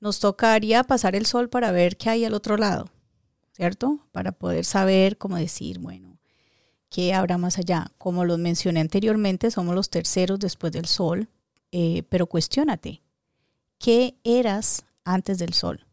Nos 0.00 0.20
tocaría 0.20 0.84
pasar 0.84 1.16
el 1.16 1.26
sol 1.26 1.48
para 1.48 1.72
ver 1.72 1.96
qué 1.96 2.10
hay 2.10 2.24
al 2.24 2.34
otro 2.34 2.56
lado, 2.56 2.90
¿cierto? 3.52 4.00
Para 4.12 4.32
poder 4.32 4.64
saber 4.64 5.16
cómo 5.16 5.36
decir, 5.36 5.78
bueno, 5.78 6.16
¿Qué 6.90 7.12
habrá 7.12 7.36
más 7.36 7.58
allá? 7.58 7.92
Como 7.98 8.24
los 8.24 8.38
mencioné 8.38 8.80
anteriormente, 8.80 9.50
somos 9.50 9.74
los 9.74 9.90
terceros 9.90 10.38
después 10.38 10.72
del 10.72 10.86
Sol, 10.86 11.28
eh, 11.72 12.04
pero 12.08 12.26
cuestiónate, 12.26 13.02
¿qué 13.78 14.16
eras 14.24 14.84
antes 15.04 15.38
del 15.38 15.52
Sol? 15.52 15.84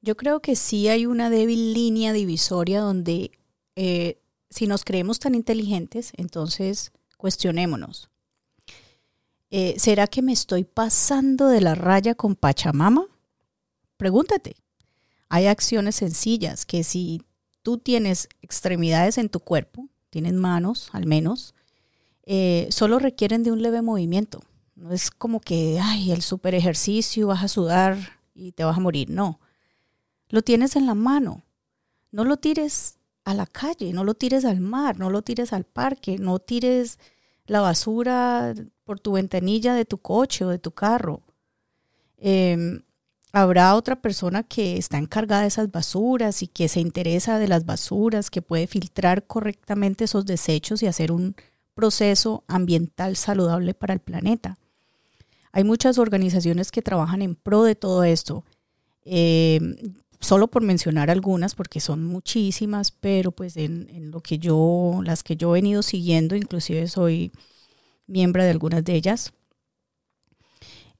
Yo 0.00 0.16
creo 0.16 0.40
que 0.40 0.56
sí 0.56 0.88
hay 0.88 1.06
una 1.06 1.30
débil 1.30 1.72
línea 1.72 2.12
divisoria 2.12 2.80
donde 2.80 3.30
eh, 3.76 4.18
si 4.54 4.68
nos 4.68 4.84
creemos 4.84 5.18
tan 5.18 5.34
inteligentes, 5.34 6.12
entonces 6.16 6.92
cuestionémonos. 7.16 8.08
Eh, 9.50 9.74
¿Será 9.78 10.06
que 10.06 10.22
me 10.22 10.32
estoy 10.32 10.62
pasando 10.62 11.48
de 11.48 11.60
la 11.60 11.74
raya 11.74 12.14
con 12.14 12.36
Pachamama? 12.36 13.04
Pregúntate. 13.96 14.54
Hay 15.28 15.46
acciones 15.46 15.96
sencillas 15.96 16.66
que 16.66 16.84
si 16.84 17.22
tú 17.62 17.78
tienes 17.78 18.28
extremidades 18.42 19.18
en 19.18 19.28
tu 19.28 19.40
cuerpo, 19.40 19.88
tienes 20.10 20.34
manos 20.34 20.88
al 20.92 21.06
menos, 21.06 21.56
eh, 22.22 22.68
solo 22.70 23.00
requieren 23.00 23.42
de 23.42 23.50
un 23.50 23.60
leve 23.60 23.82
movimiento. 23.82 24.40
No 24.76 24.92
es 24.92 25.10
como 25.10 25.40
que, 25.40 25.80
ay, 25.82 26.12
el 26.12 26.22
super 26.22 26.54
ejercicio, 26.54 27.26
vas 27.26 27.42
a 27.42 27.48
sudar 27.48 27.98
y 28.36 28.52
te 28.52 28.62
vas 28.62 28.76
a 28.76 28.80
morir. 28.80 29.10
No. 29.10 29.40
Lo 30.28 30.42
tienes 30.42 30.76
en 30.76 30.86
la 30.86 30.94
mano. 30.94 31.42
No 32.12 32.24
lo 32.24 32.36
tires 32.36 32.98
a 33.24 33.34
la 33.34 33.46
calle, 33.46 33.92
no 33.92 34.04
lo 34.04 34.14
tires 34.14 34.44
al 34.44 34.60
mar, 34.60 34.98
no 34.98 35.10
lo 35.10 35.22
tires 35.22 35.52
al 35.52 35.64
parque, 35.64 36.18
no 36.18 36.38
tires 36.38 36.98
la 37.46 37.60
basura 37.60 38.54
por 38.84 39.00
tu 39.00 39.12
ventanilla 39.12 39.74
de 39.74 39.84
tu 39.84 39.98
coche 39.98 40.44
o 40.44 40.50
de 40.50 40.58
tu 40.58 40.72
carro. 40.72 41.22
Em, 42.18 42.82
habrá 43.32 43.74
otra 43.74 43.96
persona 43.96 44.42
que 44.42 44.76
está 44.76 44.98
encargada 44.98 45.42
de 45.42 45.48
esas 45.48 45.70
basuras 45.70 46.42
y 46.42 46.46
que 46.46 46.68
se 46.68 46.80
interesa 46.80 47.38
de 47.38 47.48
las 47.48 47.66
basuras, 47.66 48.30
que 48.30 48.42
puede 48.42 48.66
filtrar 48.66 49.26
correctamente 49.26 50.04
esos 50.04 50.26
desechos 50.26 50.82
y 50.82 50.86
hacer 50.86 51.10
un 51.10 51.34
proceso 51.74 52.44
ambiental 52.46 53.16
saludable 53.16 53.74
para 53.74 53.94
el 53.94 54.00
planeta. 54.00 54.58
Hay 55.52 55.64
muchas 55.64 55.98
organizaciones 55.98 56.70
que 56.70 56.82
trabajan 56.82 57.22
en 57.22 57.34
pro 57.34 57.64
de 57.64 57.74
todo 57.74 58.04
esto. 58.04 58.44
Eh, 59.04 59.60
solo 60.24 60.48
por 60.48 60.62
mencionar 60.62 61.10
algunas, 61.10 61.54
porque 61.54 61.80
son 61.80 62.04
muchísimas, 62.04 62.90
pero 62.90 63.30
pues 63.30 63.56
en, 63.56 64.10
lo 64.10 64.20
que 64.20 64.38
yo, 64.38 65.00
las 65.04 65.22
que 65.22 65.36
yo 65.36 65.54
he 65.54 65.60
venido 65.60 65.82
siguiendo, 65.82 66.34
inclusive 66.34 66.88
soy 66.88 67.30
miembro 68.06 68.42
de 68.42 68.50
algunas 68.50 68.84
de 68.84 68.94
ellas. 68.94 69.32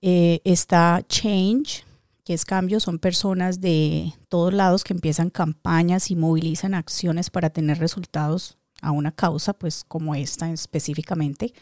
Eh, 0.01 0.41
está 0.45 1.03
Change, 1.09 1.85
que 2.25 2.35
es 2.35 2.45
cambio, 2.45 2.79
son 2.79 2.99
personas 2.99 3.61
de 3.61 4.13
todos 4.29 4.53
lados 4.53 4.85
que 4.85 4.93
empiezan 4.93 5.31
campañas 5.31 6.11
y 6.11 6.17
movilizan 6.17 6.75
acciones 6.75 7.31
para 7.31 7.51
tener 7.51 7.79
resultados 7.79 8.59
a 8.83 8.91
una 8.91 9.13
causa, 9.13 9.55
pues 9.55 9.85
como 9.89 10.15
esta 10.15 10.51
específicamente. 10.53 11.55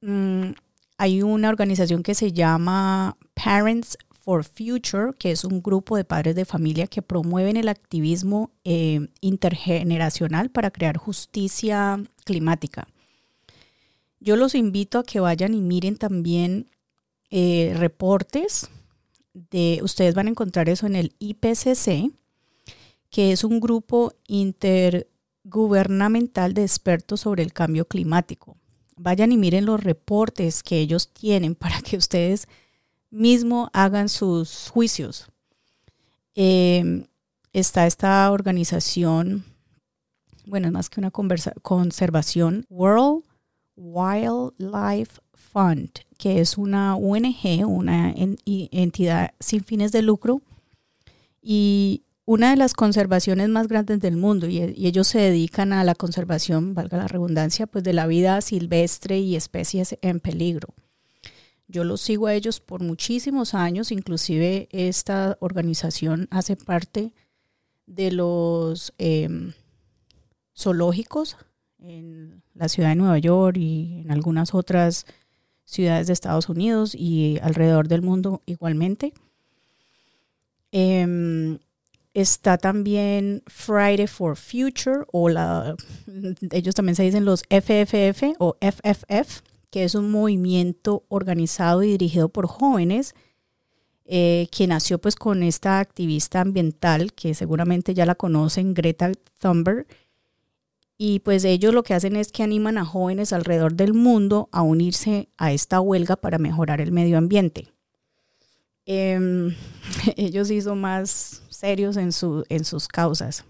Mm, 0.00 0.52
hay 0.98 1.22
una 1.22 1.48
organización 1.48 2.02
que 2.02 2.14
se 2.14 2.32
llama 2.32 3.16
Parents 3.34 3.98
for 4.26 4.42
Future, 4.42 5.12
que 5.16 5.30
es 5.30 5.44
un 5.44 5.62
grupo 5.62 5.96
de 5.96 6.02
padres 6.02 6.34
de 6.34 6.44
familia 6.44 6.88
que 6.88 7.00
promueven 7.00 7.56
el 7.56 7.68
activismo 7.68 8.50
eh, 8.64 9.06
intergeneracional 9.20 10.50
para 10.50 10.72
crear 10.72 10.96
justicia 10.96 12.02
climática. 12.24 12.88
Yo 14.18 14.34
los 14.34 14.56
invito 14.56 14.98
a 14.98 15.04
que 15.04 15.20
vayan 15.20 15.54
y 15.54 15.60
miren 15.60 15.96
también 15.96 16.68
eh, 17.30 17.72
reportes 17.76 18.68
ustedes 19.82 20.14
van 20.14 20.26
a 20.26 20.30
encontrar 20.30 20.68
eso 20.70 20.86
en 20.86 20.96
el 20.96 21.14
IPCC, 21.18 22.10
que 23.10 23.32
es 23.32 23.44
un 23.44 23.60
grupo 23.60 24.14
intergubernamental 24.26 26.54
de 26.54 26.62
expertos 26.62 27.20
sobre 27.20 27.42
el 27.44 27.52
cambio 27.52 27.86
climático. 27.86 28.56
Vayan 28.96 29.30
y 29.30 29.36
miren 29.36 29.66
los 29.66 29.84
reportes 29.84 30.64
que 30.64 30.78
ellos 30.78 31.12
tienen 31.12 31.54
para 31.54 31.82
que 31.82 31.98
ustedes 31.98 32.48
mismo 33.10 33.70
hagan 33.72 34.08
sus 34.08 34.70
juicios. 34.70 35.26
Em, 36.34 37.06
está 37.52 37.86
esta 37.86 38.30
organización, 38.30 39.44
bueno, 40.46 40.66
es 40.68 40.72
más 40.72 40.90
que 40.90 41.00
una 41.00 41.10
conservación, 41.10 42.66
World 42.68 43.24
Wildlife 43.76 45.20
Fund, 45.34 45.90
que 46.18 46.40
es 46.40 46.58
una 46.58 46.96
ONG, 46.96 47.66
una 47.66 48.12
entidad 48.14 49.32
sin 49.40 49.64
fines 49.64 49.92
de 49.92 50.02
lucro 50.02 50.40
y 51.42 52.02
una 52.24 52.50
de 52.50 52.56
las 52.56 52.74
conservaciones 52.74 53.48
más 53.48 53.68
grandes 53.68 54.00
del 54.00 54.16
mundo 54.16 54.48
y, 54.48 54.58
ellos 54.58 55.06
se 55.06 55.20
dedican 55.20 55.72
a 55.72 55.84
la 55.84 55.94
conservación, 55.94 56.74
valga 56.74 56.98
la 56.98 57.08
redundancia, 57.08 57.66
pues 57.66 57.84
de 57.84 57.92
la 57.92 58.06
vida 58.06 58.40
silvestre 58.40 59.20
y 59.20 59.36
especies 59.36 59.96
en 60.02 60.20
peligro. 60.20 60.68
Yo 61.68 61.84
los 61.84 62.00
sigo 62.00 62.26
a 62.26 62.34
ellos 62.34 62.60
por 62.60 62.82
muchísimos 62.82 63.54
años, 63.54 63.90
inclusive 63.90 64.68
esta 64.70 65.36
organización 65.40 66.28
hace 66.30 66.56
parte 66.56 67.12
de 67.86 68.12
los 68.12 68.92
em, 68.98 69.52
zoológicos 70.56 71.36
en 71.78 72.42
la 72.54 72.68
ciudad 72.68 72.90
de 72.90 72.96
Nueva 72.96 73.18
York 73.18 73.56
y 73.56 74.00
en 74.04 74.10
algunas 74.10 74.54
otras 74.54 75.06
ciudades 75.64 76.06
de 76.06 76.12
Estados 76.12 76.48
Unidos 76.48 76.94
y 76.94 77.38
alrededor 77.42 77.88
del 77.88 78.02
mundo 78.02 78.42
igualmente. 78.46 79.12
Em, 80.72 81.58
está 82.14 82.58
también 82.58 83.42
Friday 83.46 84.06
for 84.06 84.36
Future 84.36 85.04
o 85.12 85.28
la, 85.28 85.76
ellos 86.52 86.74
también 86.74 86.96
se 86.96 87.02
dicen 87.02 87.24
los 87.24 87.42
FFF 87.50 88.34
o 88.38 88.56
FFF, 88.60 89.42
que 89.70 89.84
es 89.84 89.94
un 89.94 90.10
movimiento 90.10 91.04
organizado 91.08 91.82
y 91.82 91.88
dirigido 91.88 92.28
por 92.28 92.46
jóvenes 92.46 93.14
eh, 94.04 94.46
que 94.52 94.66
nació 94.66 95.00
pues 95.00 95.16
con 95.16 95.42
esta 95.42 95.80
activista 95.80 96.40
ambiental 96.40 97.12
que 97.12 97.34
seguramente 97.34 97.92
ya 97.92 98.06
la 98.06 98.14
conocen, 98.14 98.72
Greta 98.72 99.10
Thunberg, 99.40 99.86
y 100.98 101.18
pues 101.20 101.44
ellos 101.44 101.74
lo 101.74 101.82
que 101.82 101.94
hacen 101.94 102.16
es 102.16 102.32
que 102.32 102.42
animan 102.42 102.78
a 102.78 102.84
jóvenes 102.84 103.32
alrededor 103.32 103.74
del 103.74 103.92
mundo 103.92 104.48
a 104.52 104.62
unirse 104.62 105.28
a 105.36 105.52
esta 105.52 105.80
huelga 105.80 106.16
para 106.16 106.38
mejorar 106.38 106.80
el 106.80 106.92
medio 106.92 107.18
ambiente. 107.18 107.68
Em, 108.86 109.54
ellos 110.16 110.48
sí 110.48 110.62
son 110.62 110.80
más 110.80 111.42
serios 111.50 111.96
en, 111.96 112.10
en 112.48 112.64
sus 112.64 112.88
causas. 112.88 113.44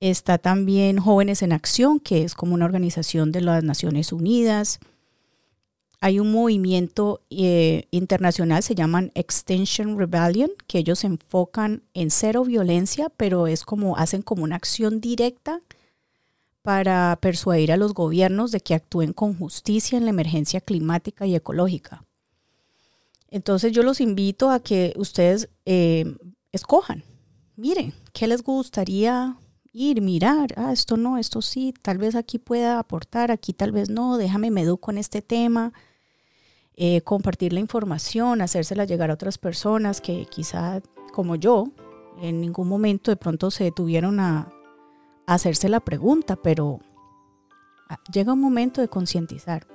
Está 0.00 0.38
también 0.38 0.98
Jóvenes 0.98 1.42
en 1.42 1.52
Acción, 1.52 2.00
que 2.00 2.22
es 2.22 2.34
como 2.34 2.54
una 2.54 2.64
organización 2.66 3.32
de 3.32 3.40
las 3.40 3.64
Naciones 3.64 4.12
Unidas 4.12 4.78
hay 6.00 6.20
un 6.20 6.30
movimiento 6.30 7.22
eh, 7.30 7.88
internacional, 7.90 8.62
se 8.62 8.74
llaman 8.74 9.12
Extension 9.14 9.98
Rebellion, 9.98 10.50
que 10.66 10.78
ellos 10.78 11.00
se 11.00 11.06
enfocan 11.06 11.82
en 11.94 12.10
cero 12.10 12.44
violencia, 12.44 13.10
pero 13.16 13.46
es 13.46 13.64
como 13.64 13.96
hacen 13.96 14.22
como 14.22 14.44
una 14.44 14.56
acción 14.56 15.00
directa 15.00 15.62
para 16.62 17.18
persuadir 17.20 17.72
a 17.72 17.76
los 17.76 17.94
gobiernos 17.94 18.50
de 18.50 18.60
que 18.60 18.74
actúen 18.74 19.12
con 19.12 19.38
justicia 19.38 19.96
en 19.96 20.04
la 20.04 20.10
emergencia 20.10 20.60
climática 20.60 21.26
y 21.26 21.34
ecológica. 21.34 22.04
Entonces 23.30 23.72
yo 23.72 23.82
los 23.82 24.00
invito 24.00 24.50
a 24.50 24.60
que 24.60 24.92
ustedes 24.96 25.48
eh, 25.64 26.04
escojan, 26.52 27.04
miren, 27.56 27.94
¿qué 28.12 28.26
les 28.26 28.42
gustaría 28.42 29.36
ir, 29.76 30.00
mirar? 30.00 30.48
Ah, 30.56 30.72
esto 30.72 30.96
no, 30.96 31.18
esto 31.18 31.42
sí, 31.42 31.74
tal 31.82 31.98
vez 31.98 32.14
aquí 32.14 32.38
pueda 32.38 32.78
aportar, 32.78 33.30
aquí 33.30 33.52
tal 33.52 33.72
vez 33.72 33.90
no, 33.90 34.16
déjame 34.16 34.50
me 34.50 34.62
educo 34.62 34.90
en 34.90 34.98
este 34.98 35.22
tema 35.22 35.72
eh, 36.76 37.00
compartir 37.02 37.52
la 37.52 37.60
información, 37.60 38.42
hacérsela 38.42 38.84
llegar 38.84 39.10
a 39.10 39.14
otras 39.14 39.38
personas 39.38 40.00
que 40.00 40.26
quizá 40.26 40.82
como 41.12 41.36
yo 41.36 41.68
en 42.20 42.40
ningún 42.40 42.68
momento 42.68 43.10
de 43.10 43.16
pronto 43.16 43.50
se 43.50 43.64
detuvieron 43.64 44.20
a, 44.20 44.52
hacerse 45.26 45.68
la 45.68 45.80
pregunta, 45.80 46.36
pero 46.36 46.80
ah, 47.88 47.98
llega 48.12 48.34
un 48.34 48.40
momento 48.40 48.80
de 48.80 48.88
concientizar. 48.88 49.66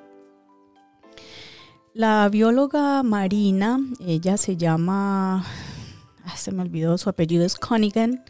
La 1.94 2.30
bióloga 2.30 3.04
marina, 3.04 3.80
ella 4.00 4.38
se 4.38 4.56
llama, 4.56 5.44
ah, 6.24 6.38
se 6.38 6.54
me 6.54 6.62
olvidó, 6.62 6.98
su 6.98 7.10
apellido 7.10 7.44
es 7.46 7.58
Conigan. 7.58 8.24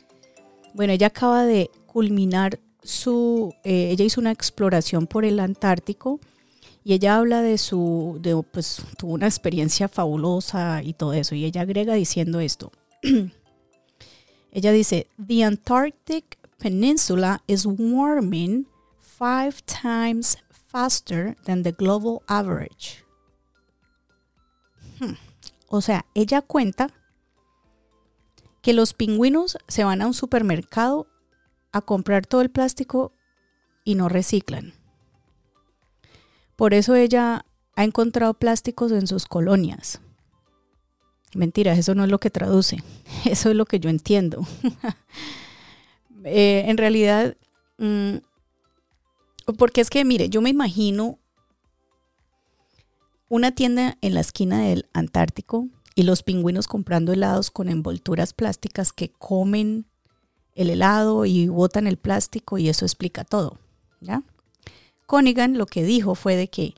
Bueno, 0.73 0.93
ella 0.93 1.07
acaba 1.07 1.46
de 1.46 1.69
culminar 1.85 2.59
su, 2.83 3.53
eh, 3.63 3.89
ella 3.91 4.05
hizo 4.05 4.22
una 4.22 4.31
exploración 4.31 5.07
por 5.07 5.25
el 5.25 5.39
Antártico 5.39 6.19
y 6.83 6.93
ella 6.93 7.17
habla 7.17 7.41
de 7.41 7.57
su, 7.57 8.17
de, 8.22 8.41
pues 8.51 8.81
tuvo 8.98 9.13
una 9.13 9.27
experiencia 9.27 9.87
fabulosa 9.87 10.81
y 10.83 10.93
todo 10.93 11.13
eso. 11.13 11.35
Y 11.35 11.46
ella 11.46 11.61
agrega 11.61 11.93
diciendo 11.93 12.39
esto. 12.39 12.72
ella 14.51 14.72
dice, 14.72 15.07
The 15.25 15.43
Antarctic 15.43 16.37
Peninsula 16.57 17.41
is 17.48 17.65
warming 17.65 18.65
five 18.98 19.63
times 19.65 20.37
faster 20.50 21.35
than 21.46 21.63
the 21.63 21.72
global 21.72 22.22
average. 22.27 23.03
Hmm. 25.00 25.13
O 25.67 25.81
sea, 25.81 26.05
ella 26.13 26.41
cuenta 26.41 26.89
que 28.61 28.74
los 28.74 28.93
pingüinos 28.93 29.57
se 29.67 29.83
van 29.83 30.01
a 30.01 30.07
un 30.07 30.13
supermercado 30.13 31.07
a 31.71 31.81
comprar 31.81 32.25
todo 32.25 32.41
el 32.41 32.50
plástico 32.50 33.13
y 33.83 33.95
no 33.95 34.09
reciclan. 34.09 34.74
Por 36.55 36.74
eso 36.74 36.95
ella 36.95 37.45
ha 37.75 37.83
encontrado 37.83 38.33
plásticos 38.35 38.91
en 38.91 39.07
sus 39.07 39.25
colonias. 39.25 40.00
Mentira, 41.33 41.74
eso 41.74 41.95
no 41.95 42.03
es 42.03 42.09
lo 42.09 42.19
que 42.19 42.29
traduce, 42.29 42.83
eso 43.25 43.50
es 43.50 43.55
lo 43.55 43.65
que 43.65 43.79
yo 43.79 43.89
entiendo. 43.89 44.45
Eh, 46.24 46.65
en 46.67 46.77
realidad, 46.77 47.35
mm, 47.79 48.17
porque 49.57 49.81
es 49.81 49.89
que, 49.89 50.05
mire, 50.05 50.29
yo 50.29 50.39
me 50.43 50.51
imagino 50.51 51.17
una 53.27 53.53
tienda 53.53 53.97
en 54.01 54.13
la 54.13 54.19
esquina 54.19 54.61
del 54.61 54.87
Antártico 54.93 55.67
y 55.95 56.03
los 56.03 56.23
pingüinos 56.23 56.67
comprando 56.67 57.13
helados 57.13 57.51
con 57.51 57.69
envolturas 57.69 58.33
plásticas 58.33 58.93
que 58.93 59.11
comen 59.11 59.85
el 60.53 60.69
helado 60.69 61.25
y 61.25 61.47
botan 61.47 61.87
el 61.87 61.97
plástico 61.97 62.57
y 62.57 62.69
eso 62.69 62.85
explica 62.85 63.23
todo, 63.23 63.57
¿ya? 63.99 64.23
Conigan 65.05 65.57
lo 65.57 65.65
que 65.65 65.83
dijo 65.83 66.15
fue 66.15 66.35
de 66.35 66.49
que 66.49 66.73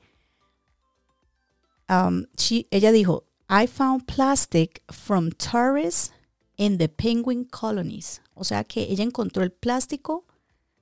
um, 1.90 2.26
ella 2.72 2.92
dijo, 2.92 3.26
I 3.50 3.68
found 3.68 4.06
plastic 4.06 4.82
from 4.92 5.32
tourists 5.32 6.12
in 6.58 6.78
the 6.78 6.90
penguin 6.90 7.44
colonies. 7.46 8.22
O 8.34 8.44
sea 8.44 8.64
que 8.64 8.84
ella 8.84 9.04
encontró 9.04 9.44
el 9.44 9.52
plástico 9.52 10.26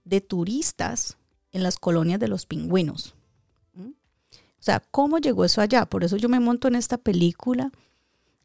de 0.06 0.22
turistas 0.22 1.18
en 1.52 1.64
las 1.64 1.78
colonias 1.78 2.20
de 2.20 2.28
los 2.28 2.46
pingüinos. 2.46 3.16
¿Mm? 3.74 3.90
O 3.90 4.64
sea, 4.64 4.80
¿cómo 4.80 5.18
llegó 5.18 5.44
eso 5.44 5.62
allá? 5.62 5.86
Por 5.86 6.04
eso 6.04 6.18
yo 6.18 6.30
me 6.30 6.40
monto 6.40 6.68
en 6.68 6.76
esta 6.76 6.98
película 6.98 7.72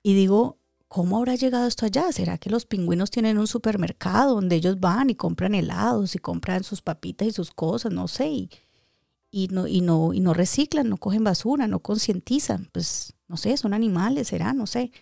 y 0.07 0.15
digo, 0.15 0.61
¿cómo 0.87 1.19
habrá 1.19 1.35
llegado 1.35 1.67
esto 1.67 1.85
allá? 1.85 2.13
¿Será 2.13 2.39
que 2.39 2.49
los 2.49 2.65
pingüinos 2.65 3.11
tienen 3.11 3.39
un 3.39 3.49
supermercado 3.49 4.37
donde 4.37 4.55
ellos 4.55 4.79
van 4.79 5.11
y 5.11 5.17
compran 5.17 5.53
helados 5.53 6.15
y 6.15 6.21
compran 6.21 6.63
sus 6.63 6.81
papitas 6.81 7.27
y 7.27 7.33
sus 7.33 7.51
cosas? 7.51 7.91
No 7.91 8.07
sé. 8.07 8.49
Y, 9.33 9.49
no, 9.49 9.67
y 9.67 9.81
no, 9.81 10.15
y 10.15 10.21
no 10.21 10.33
reciclan, 10.33 10.89
no 10.89 10.97
cogen 10.99 11.25
basura, 11.25 11.67
no 11.67 11.81
concientizan. 11.81 12.69
Pues 12.71 13.15
no 13.27 13.37
sé, 13.37 13.57
son 13.57 13.75
animales, 13.75 14.29
será, 14.29 14.53
no 14.53 14.69
sé. 14.69 14.93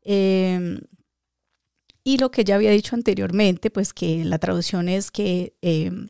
Em, 0.00 0.80
y 2.02 2.16
lo 2.16 2.30
que 2.30 2.44
ya 2.44 2.54
había 2.54 2.70
dicho 2.70 2.96
anteriormente, 2.96 3.70
pues 3.70 3.92
que 3.92 4.24
la 4.24 4.38
traducción 4.38 4.88
es 4.88 5.10
que 5.10 5.52
em, 5.60 6.08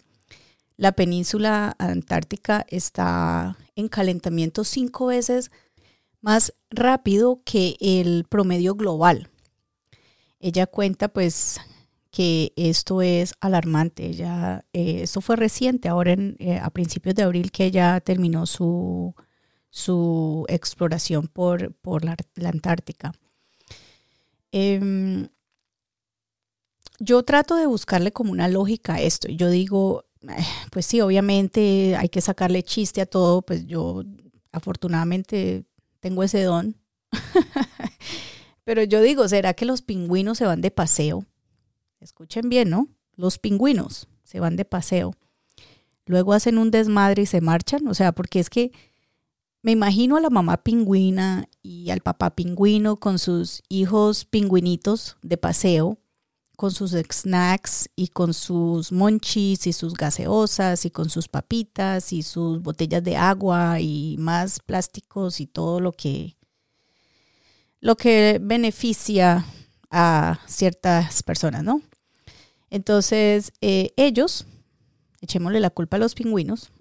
la 0.77 0.93
península 0.93 1.75
antártica 1.81 2.65
está 2.69 3.59
en 3.75 3.89
calentamiento 3.89 4.63
cinco 4.63 5.07
veces 5.07 5.51
más 6.27 6.53
rápido 6.71 7.41
que 7.45 7.77
el 7.79 8.25
promedio 8.29 8.75
global. 8.75 9.31
Ella 10.41 10.67
cuenta 10.67 11.07
pues 11.07 11.61
que 12.11 12.53
esto 12.57 13.01
es 13.01 13.35
alarmante. 13.41 14.13
Ya, 14.13 14.65
eh, 14.73 15.03
esto 15.03 15.21
fue 15.21 15.37
reciente, 15.37 15.89
ahora 15.89 16.17
eh, 16.19 16.59
a 16.61 16.69
principios 16.71 17.15
de 17.15 17.23
abril 17.23 17.53
que 17.53 17.67
ella 17.67 18.01
terminó 18.01 18.45
su, 18.47 19.15
su 19.71 20.45
exploración 20.49 21.29
por, 21.29 21.73
por 21.75 22.05
la, 22.05 22.17
Antártica. 22.45 23.13
Em, 24.51 25.29
yo 26.99 27.23
trato 27.23 27.55
de 27.55 27.67
buscarle 27.67 28.11
como 28.11 28.33
una 28.33 28.49
lógica 28.49 28.95
a 28.95 29.01
esto. 29.01 29.29
Yo 29.29 29.49
digo, 29.49 30.07
pues 30.73 30.87
sí, 30.87 31.01
obviamente 31.01 31.95
hay 31.97 32.09
que 32.09 32.21
sacarle 32.21 32.65
chiste 32.65 33.01
a 33.01 33.07
todo, 33.07 33.43
pues 33.43 33.65
yo 33.69 34.03
afortunadamente 34.51 35.67
tengo 36.07 36.23
ese 36.23 36.45
don. 36.45 36.77
Pero 38.65 38.85
yo 38.85 39.03
digo, 39.03 39.27
¿será 39.27 39.55
que 39.55 39.65
los 39.65 39.83
pingüinos 39.83 40.39
se 40.39 40.47
van 40.47 40.61
de 40.61 40.71
paseo? 40.71 41.27
Escuchen 41.99 42.49
bien, 42.49 42.71
¿no? 42.71 42.87
Los 43.17 43.39
pingüinos 43.39 44.07
se 44.23 44.39
van 44.39 44.55
de 44.55 44.65
paseo. 44.65 45.15
Luego 46.05 46.33
hacen 46.33 46.59
un 46.59 46.71
desmadre 46.71 47.23
y 47.23 47.27
se 47.27 47.41
marchan. 47.41 47.89
O 47.89 47.95
sea, 47.95 48.13
porque 48.13 48.39
es 48.39 48.51
que 48.51 48.71
me 49.63 49.73
imagino 49.73 50.17
a 50.17 50.21
la 50.21 50.31
mamá 50.31 50.59
pingüina 50.59 51.49
y 51.61 51.91
al 51.91 52.03
papá 52.03 52.37
pingüino 52.37 52.99
con 52.99 53.19
sus 53.19 53.65
hijos 53.69 54.27
pingüinitos 54.27 55.17
de 55.23 55.39
paseo, 55.39 55.99
con 56.57 56.71
sus 56.71 56.93
snacks 56.93 57.89
y 57.95 58.09
con 58.09 58.35
sus 58.35 58.91
monchis 58.91 59.67
y 59.67 59.73
sus 59.73 59.95
gaseosas 59.95 60.85
y 60.85 60.91
con 60.91 61.11
sus 61.11 61.29
papitas 61.29 62.13
y 62.13 62.23
sus 62.23 62.63
botellas 62.63 63.05
de 63.05 63.17
agua 63.17 63.81
y 63.81 64.17
más 64.19 64.61
plásticos 64.61 65.41
y 65.41 65.47
todo 65.47 65.81
lo 65.81 65.93
que 65.93 66.37
lo 67.81 67.97
que 67.97 68.41
beneficia 68.43 69.45
a 69.91 70.41
ciertas 70.47 71.23
personas, 71.23 71.63
¿no? 71.63 71.83
Entonces, 72.71 73.53
eh, 73.61 73.93
ellos, 73.97 74.47
echémosle 75.21 75.61
la 75.61 75.71
culpa 75.71 75.97
a 75.97 76.01
los 76.01 76.15
pingüinos, 76.15 76.73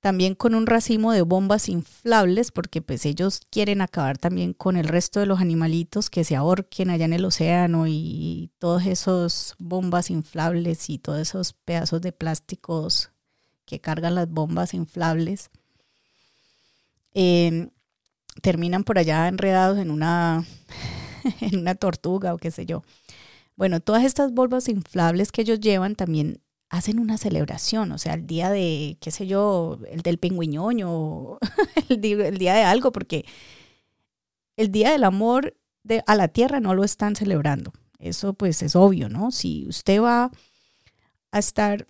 también 0.00 0.34
con 0.34 0.54
un 0.54 0.66
racimo 0.66 1.12
de 1.12 1.22
bombas 1.22 1.68
inflables, 1.68 2.50
porque 2.52 2.80
pues 2.80 3.04
ellos 3.04 3.42
quieren 3.50 3.82
acabar 3.82 4.16
también 4.16 4.54
con 4.54 4.76
el 4.76 4.88
resto 4.88 5.20
de 5.20 5.26
los 5.26 5.40
animalitos 5.40 6.08
que 6.08 6.24
se 6.24 6.36
ahorquen 6.36 6.90
allá 6.90 7.04
en 7.04 7.12
el 7.12 7.24
océano 7.24 7.86
y 7.86 8.50
todos 8.58 8.86
esos 8.86 9.54
bombas 9.58 10.10
inflables 10.10 10.88
y 10.88 10.98
todos 10.98 11.20
esos 11.20 11.52
pedazos 11.52 12.00
de 12.00 12.12
plásticos 12.12 13.10
que 13.66 13.78
cargan 13.78 14.14
las 14.14 14.28
bombas 14.28 14.72
inflables. 14.72 15.50
Em, 17.12 17.70
terminan 18.42 18.84
por 18.84 18.98
allá 18.98 19.28
enredados 19.28 19.78
en 19.78 19.90
una, 19.90 20.46
en 21.40 21.58
una 21.58 21.74
tortuga 21.74 22.32
o 22.32 22.38
qué 22.38 22.50
sé 22.50 22.64
yo. 22.64 22.82
Bueno, 23.54 23.80
todas 23.80 24.04
estas 24.04 24.32
bombas 24.32 24.68
inflables 24.68 25.30
que 25.30 25.42
ellos 25.42 25.60
llevan 25.60 25.94
también 25.94 26.40
hacen 26.70 27.00
una 27.00 27.18
celebración, 27.18 27.92
o 27.92 27.98
sea, 27.98 28.14
el 28.14 28.26
día 28.26 28.48
de, 28.48 28.96
qué 29.00 29.10
sé 29.10 29.26
yo, 29.26 29.78
el 29.90 30.02
del 30.02 30.18
pingüiñoño, 30.18 31.38
el, 31.88 32.04
el 32.04 32.38
día 32.38 32.54
de 32.54 32.62
algo, 32.62 32.92
porque 32.92 33.26
el 34.56 34.70
día 34.70 34.92
del 34.92 35.04
amor 35.04 35.56
de, 35.82 36.02
a 36.06 36.14
la 36.14 36.28
tierra 36.28 36.60
no 36.60 36.74
lo 36.74 36.84
están 36.84 37.16
celebrando. 37.16 37.72
Eso 37.98 38.32
pues 38.34 38.62
es 38.62 38.76
obvio, 38.76 39.08
¿no? 39.08 39.30
Si 39.30 39.66
usted 39.66 40.00
va 40.00 40.30
a 41.32 41.38
estar 41.38 41.86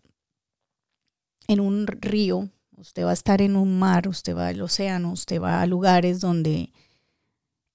en 1.47 1.61
un 1.61 1.87
río, 1.87 2.49
usted 2.77 3.05
va 3.05 3.11
a 3.11 3.15
estar 3.15 3.43
en 3.43 3.57
un 3.57 3.79
mar, 3.79 4.09
usted 4.09 4.35
va 4.35 4.49
al 4.49 4.63
océano, 4.63 5.13
usted 5.13 5.41
va 5.41 5.61
a 5.61 5.67
lugares 5.67 6.21
donde 6.21 6.73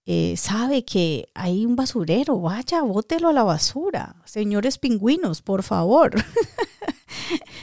eh, 0.06 0.36
sabe 0.38 0.86
que 0.86 1.30
hay 1.34 1.65
un 1.65 1.76
basurero, 1.76 2.39
vaya, 2.39 2.82
bótelo 2.82 3.30
a 3.30 3.34
la 3.34 3.44
basura. 3.44 4.15
Señores 4.26 4.78
pingüinos, 4.78 5.41
por 5.41 5.63
favor. 5.63 6.12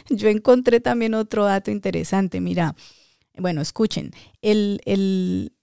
Yo 0.08 0.28
encontré 0.28 0.80
también 0.80 1.14
otro 1.14 1.44
dato 1.44 1.70
interesante. 1.70 2.40
Mira, 2.40 2.74
bueno, 3.36 3.60
escuchen, 3.60 4.12
el, 4.40 4.80
el, 4.84 5.54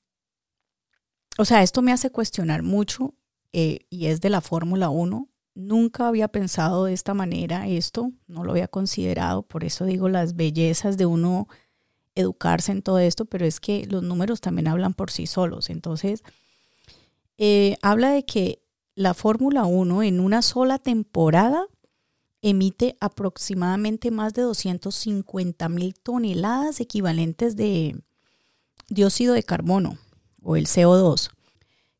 o 1.37 1.45
sea, 1.45 1.63
esto 1.63 1.81
me 1.81 1.91
hace 1.91 2.09
cuestionar 2.09 2.63
mucho 2.63 3.13
eh, 3.53 3.79
y 3.89 4.07
es 4.07 4.21
de 4.21 4.29
la 4.29 4.41
Fórmula 4.41 4.89
1. 4.89 5.29
Nunca 5.55 6.07
había 6.07 6.27
pensado 6.27 6.85
de 6.85 6.93
esta 6.93 7.13
manera 7.13 7.67
esto, 7.67 8.11
no 8.27 8.43
lo 8.43 8.51
había 8.51 8.67
considerado, 8.67 9.43
por 9.43 9.63
eso 9.63 9.85
digo 9.85 10.07
las 10.07 10.35
bellezas 10.35 10.97
de 10.97 11.05
uno 11.05 11.47
educarse 12.15 12.71
en 12.71 12.81
todo 12.81 12.99
esto, 12.99 13.25
pero 13.25 13.45
es 13.45 13.59
que 13.59 13.85
los 13.85 14.03
números 14.03 14.41
también 14.41 14.67
hablan 14.67 14.93
por 14.93 15.11
sí 15.11 15.27
solos. 15.27 15.69
Entonces, 15.69 16.23
eh, 17.37 17.77
habla 17.81 18.11
de 18.11 18.25
que 18.25 18.61
la 18.95 19.13
Fórmula 19.13 19.65
1 19.65 20.03
en 20.03 20.19
una 20.19 20.41
sola 20.41 20.77
temporada 20.77 21.67
emite 22.41 22.95
aproximadamente 22.99 24.11
más 24.11 24.33
de 24.33 24.43
250 24.43 25.69
mil 25.69 25.93
toneladas 25.95 26.79
equivalentes 26.79 27.55
de 27.55 28.01
dióxido 28.89 29.33
de 29.33 29.43
carbono 29.43 29.97
o 30.41 30.55
el 30.55 30.67
CO2, 30.67 31.31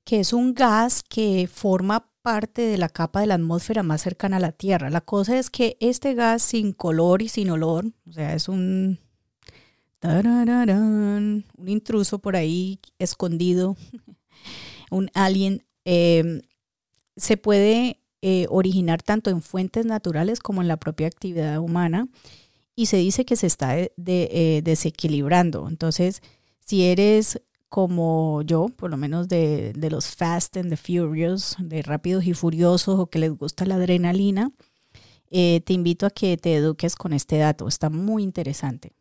que 0.03 0.19
es 0.19 0.33
un 0.33 0.53
gas 0.53 1.03
que 1.03 1.49
forma 1.51 2.09
parte 2.21 2.63
de 2.63 2.77
la 2.77 2.89
capa 2.89 3.21
de 3.21 3.27
la 3.27 3.35
atmósfera 3.35 3.83
más 3.83 4.01
cercana 4.01 4.37
a 4.37 4.41
la 4.41 4.51
Tierra. 4.51 4.89
La 4.89 5.01
cosa 5.01 5.37
es 5.37 5.49
que 5.49 5.77
este 5.79 6.13
gas 6.13 6.41
sin 6.41 6.73
color 6.73 7.21
y 7.21 7.29
sin 7.29 7.49
olor, 7.49 7.85
o 8.07 8.11
sea, 8.11 8.33
es 8.33 8.49
un, 8.49 8.99
un 10.01 11.43
intruso 11.67 12.19
por 12.19 12.35
ahí 12.35 12.79
escondido 12.97 13.75
un 14.91 15.09
alien, 15.13 15.65
em, 15.85 16.41
se 17.15 17.37
puede 17.37 17.99
eh, 18.21 18.45
originar 18.49 19.01
tanto 19.01 19.29
en 19.29 19.41
fuentes 19.41 19.85
naturales 19.85 20.39
como 20.39 20.61
en 20.61 20.67
la 20.67 20.77
propia 20.77 21.07
actividad 21.07 21.59
humana 21.59 22.07
y 22.75 22.87
se 22.87 22.97
dice 22.97 23.25
que 23.25 23.35
se 23.35 23.47
está 23.47 23.77
eh, 23.77 24.61
desequilibrando. 24.63 25.67
Entonces, 25.67 26.21
si 26.65 26.85
eres 26.85 27.41
como 27.69 28.41
yo, 28.41 28.67
por 28.69 28.89
lo 28.89 28.97
menos 28.97 29.27
de, 29.27 29.73
de, 29.73 29.89
los 29.91 30.07
Fast 30.07 30.57
and 30.57 30.69
the 30.69 30.77
Furious, 30.77 31.55
de 31.59 31.81
rápidos 31.83 32.25
y 32.25 32.33
furiosos 32.33 32.99
o 32.99 33.07
que 33.07 33.19
les 33.19 33.31
gusta 33.37 33.65
la 33.65 33.75
adrenalina, 33.75 34.51
eh, 35.31 35.61
te 35.61 35.73
invito 35.73 36.05
a 36.05 36.09
que 36.09 36.37
te 36.37 36.55
eduques 36.55 36.95
con 36.95 37.13
este 37.13 37.37
dato. 37.37 37.67
Está 37.67 37.89
muy 37.89 38.23
interesante. 38.23 38.93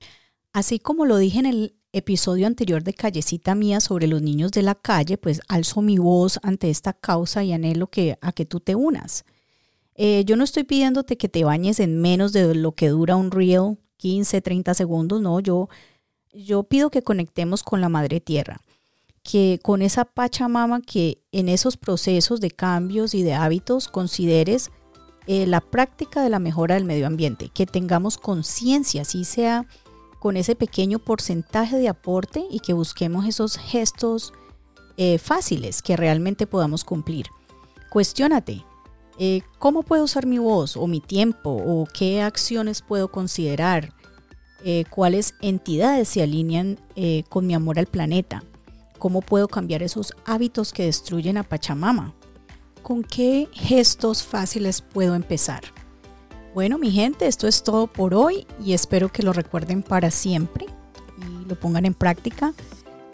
Así 0.53 0.79
como 0.79 1.07
lo 1.07 1.17
dije 1.17 1.39
en 1.39 1.47
el 1.47 1.75
episodio 1.93 2.47
anterior 2.47 2.83
de 2.83 2.95
Callecita 2.95 3.55
Mía 3.55 3.81
sobre 3.81 4.07
los 4.07 4.23
niños 4.23 4.53
de 4.53 4.63
la 4.63 4.75
calle, 4.75 5.19
pues 5.19 5.41
alzo 5.49 5.83
mi 5.83 5.99
voz 5.99 6.39
ante 6.43 6.71
esta 6.71 6.93
causa 6.93 7.45
y 7.45 7.53
anhelo 7.53 7.89
que, 7.89 8.19
a 8.21 8.33
que 8.33 8.45
tú 8.45 8.61
te 8.61 8.75
unas. 8.75 9.25
Eh, 9.95 10.25
yo 10.25 10.37
no 10.37 10.45
estoy 10.45 10.65
pidiéndote 10.65 11.17
que 11.17 11.29
te 11.29 11.45
bañes 11.45 11.81
en 11.81 12.01
menos 12.01 12.33
de 12.33 12.55
lo 12.55 12.73
que 12.73 12.89
dura 12.89 13.17
un 13.17 13.31
reel, 13.31 13.79
15, 13.97 14.41
30 14.41 14.75
segundos, 14.75 15.21
no, 15.21 15.41
yo, 15.41 15.69
yo 16.33 16.63
pido 16.63 16.91
que 16.91 17.03
conectemos 17.03 17.63
con 17.63 17.81
la 17.81 17.89
Madre 17.89 18.21
Tierra, 18.21 18.61
que 19.25 19.59
con 19.63 19.83
esa 19.83 20.05
Pachamama 20.05 20.83
que 20.83 21.19
en 21.33 21.49
esos 21.49 21.77
procesos 21.77 22.41
de 22.41 22.51
cambios 22.51 23.15
y 23.15 23.23
de 23.23 23.35
hábitos 23.35 23.89
consideres 23.89 24.71
eh, 25.27 25.47
la 25.47 25.61
práctica 25.61 26.23
de 26.23 26.31
la 26.31 26.39
mejora 26.39 26.77
del 26.77 26.85
medio 26.85 27.07
ambiente, 27.07 27.51
que 27.53 27.67
tengamos 27.67 28.19
conciencia, 28.19 29.03
así 29.03 29.25
sea 29.25 29.67
con 30.19 30.37
ese 30.37 30.55
pequeño 30.55 30.99
porcentaje 30.99 31.77
de 31.77 31.89
aporte 31.89 32.45
y 32.51 32.61
que 32.61 32.73
busquemos 32.73 33.27
esos 33.27 33.57
gestos 33.57 34.33
eh, 34.97 35.19
fáciles 35.19 35.81
que 35.81 35.97
realmente 35.97 36.47
podamos 36.47 36.85
cumplir. 36.85 37.27
Cuestiónate, 37.91 38.65
eh, 39.19 39.43
¿cómo 39.59 39.83
puedo 39.83 40.05
usar 40.05 40.27
mi 40.27 40.39
voz 40.39 40.77
o 40.77 40.87
mi 40.87 41.01
tiempo 41.01 41.51
o 41.51 41.87
qué 41.87 42.23
acciones 42.23 42.83
puedo 42.83 43.11
considerar? 43.11 43.95
Eh, 44.65 44.85
¿Cuáles 44.91 45.35
entidades 45.41 46.09
se 46.09 46.23
alinean 46.23 46.81
con 47.29 47.47
mi 47.47 47.55
amor 47.55 47.79
al 47.79 47.87
planeta? 47.87 48.43
¿Cómo 48.99 49.23
puedo 49.23 49.47
cambiar 49.47 49.85
esos 49.85 50.13
hábitos 50.25 50.73
que 50.73 50.85
destruyen 50.85 51.39
a 51.39 51.45
Pachamama? 51.45 52.13
¿Con 52.83 53.05
qué 53.05 53.49
gestos 53.53 54.25
fáciles 54.25 54.81
puedo 54.81 55.15
empezar? 55.15 55.63
Bueno, 56.59 56.77
mi 56.77 56.91
gente, 56.91 57.29
esto 57.29 57.47
es 57.47 57.63
todo 57.63 57.87
por 57.87 58.15
hoy 58.15 58.45
y 58.61 58.73
espero 58.73 59.11
que 59.11 59.23
lo 59.23 59.33
recuerden 59.33 59.81
para 59.81 60.11
siempre 60.11 60.67
y 61.17 61.49
lo 61.49 61.55
pongan 61.55 61.87
en 61.87 61.95
práctica. 61.95 62.53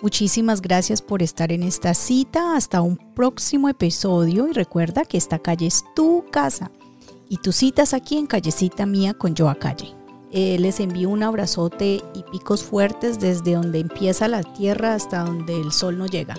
Muchísimas 0.01 0.63
gracias 0.63 1.03
por 1.03 1.23
estar 1.23 1.53
en 1.53 1.63
esta 1.63 1.93
cita. 1.93 2.57
Hasta 2.57 2.81
un 2.81 2.97
próximo 2.97 3.69
episodio 3.69 4.49
y 4.49 4.53
recuerda 4.55 5.05
que 5.05 5.19
esta 5.19 5.39
calle 5.39 5.67
es 5.67 5.85
tu 5.95 6.25
casa 6.31 6.71
y 7.29 7.37
tus 7.37 7.57
citas 7.57 7.93
aquí 7.93 8.17
en 8.17 8.27
Callecita 8.27 8.87
Mía 8.87 9.13
con 9.13 9.37
Joa 9.37 9.57
Calle. 9.57 9.95
Eh, 10.33 10.57
les 10.59 10.81
envío 10.81 11.11
un 11.11 11.23
abrazote 11.23 12.03
y 12.15 12.23
picos 12.33 12.63
fuertes 12.63 13.21
desde 13.21 13.57
donde 13.57 13.81
empieza 13.81 14.27
la 14.27 14.43
tierra 14.43 14.95
hasta 14.95 15.23
donde 15.23 15.61
el 15.61 15.71
sol 15.71 15.99
no 15.99 16.07
llega. 16.07 16.39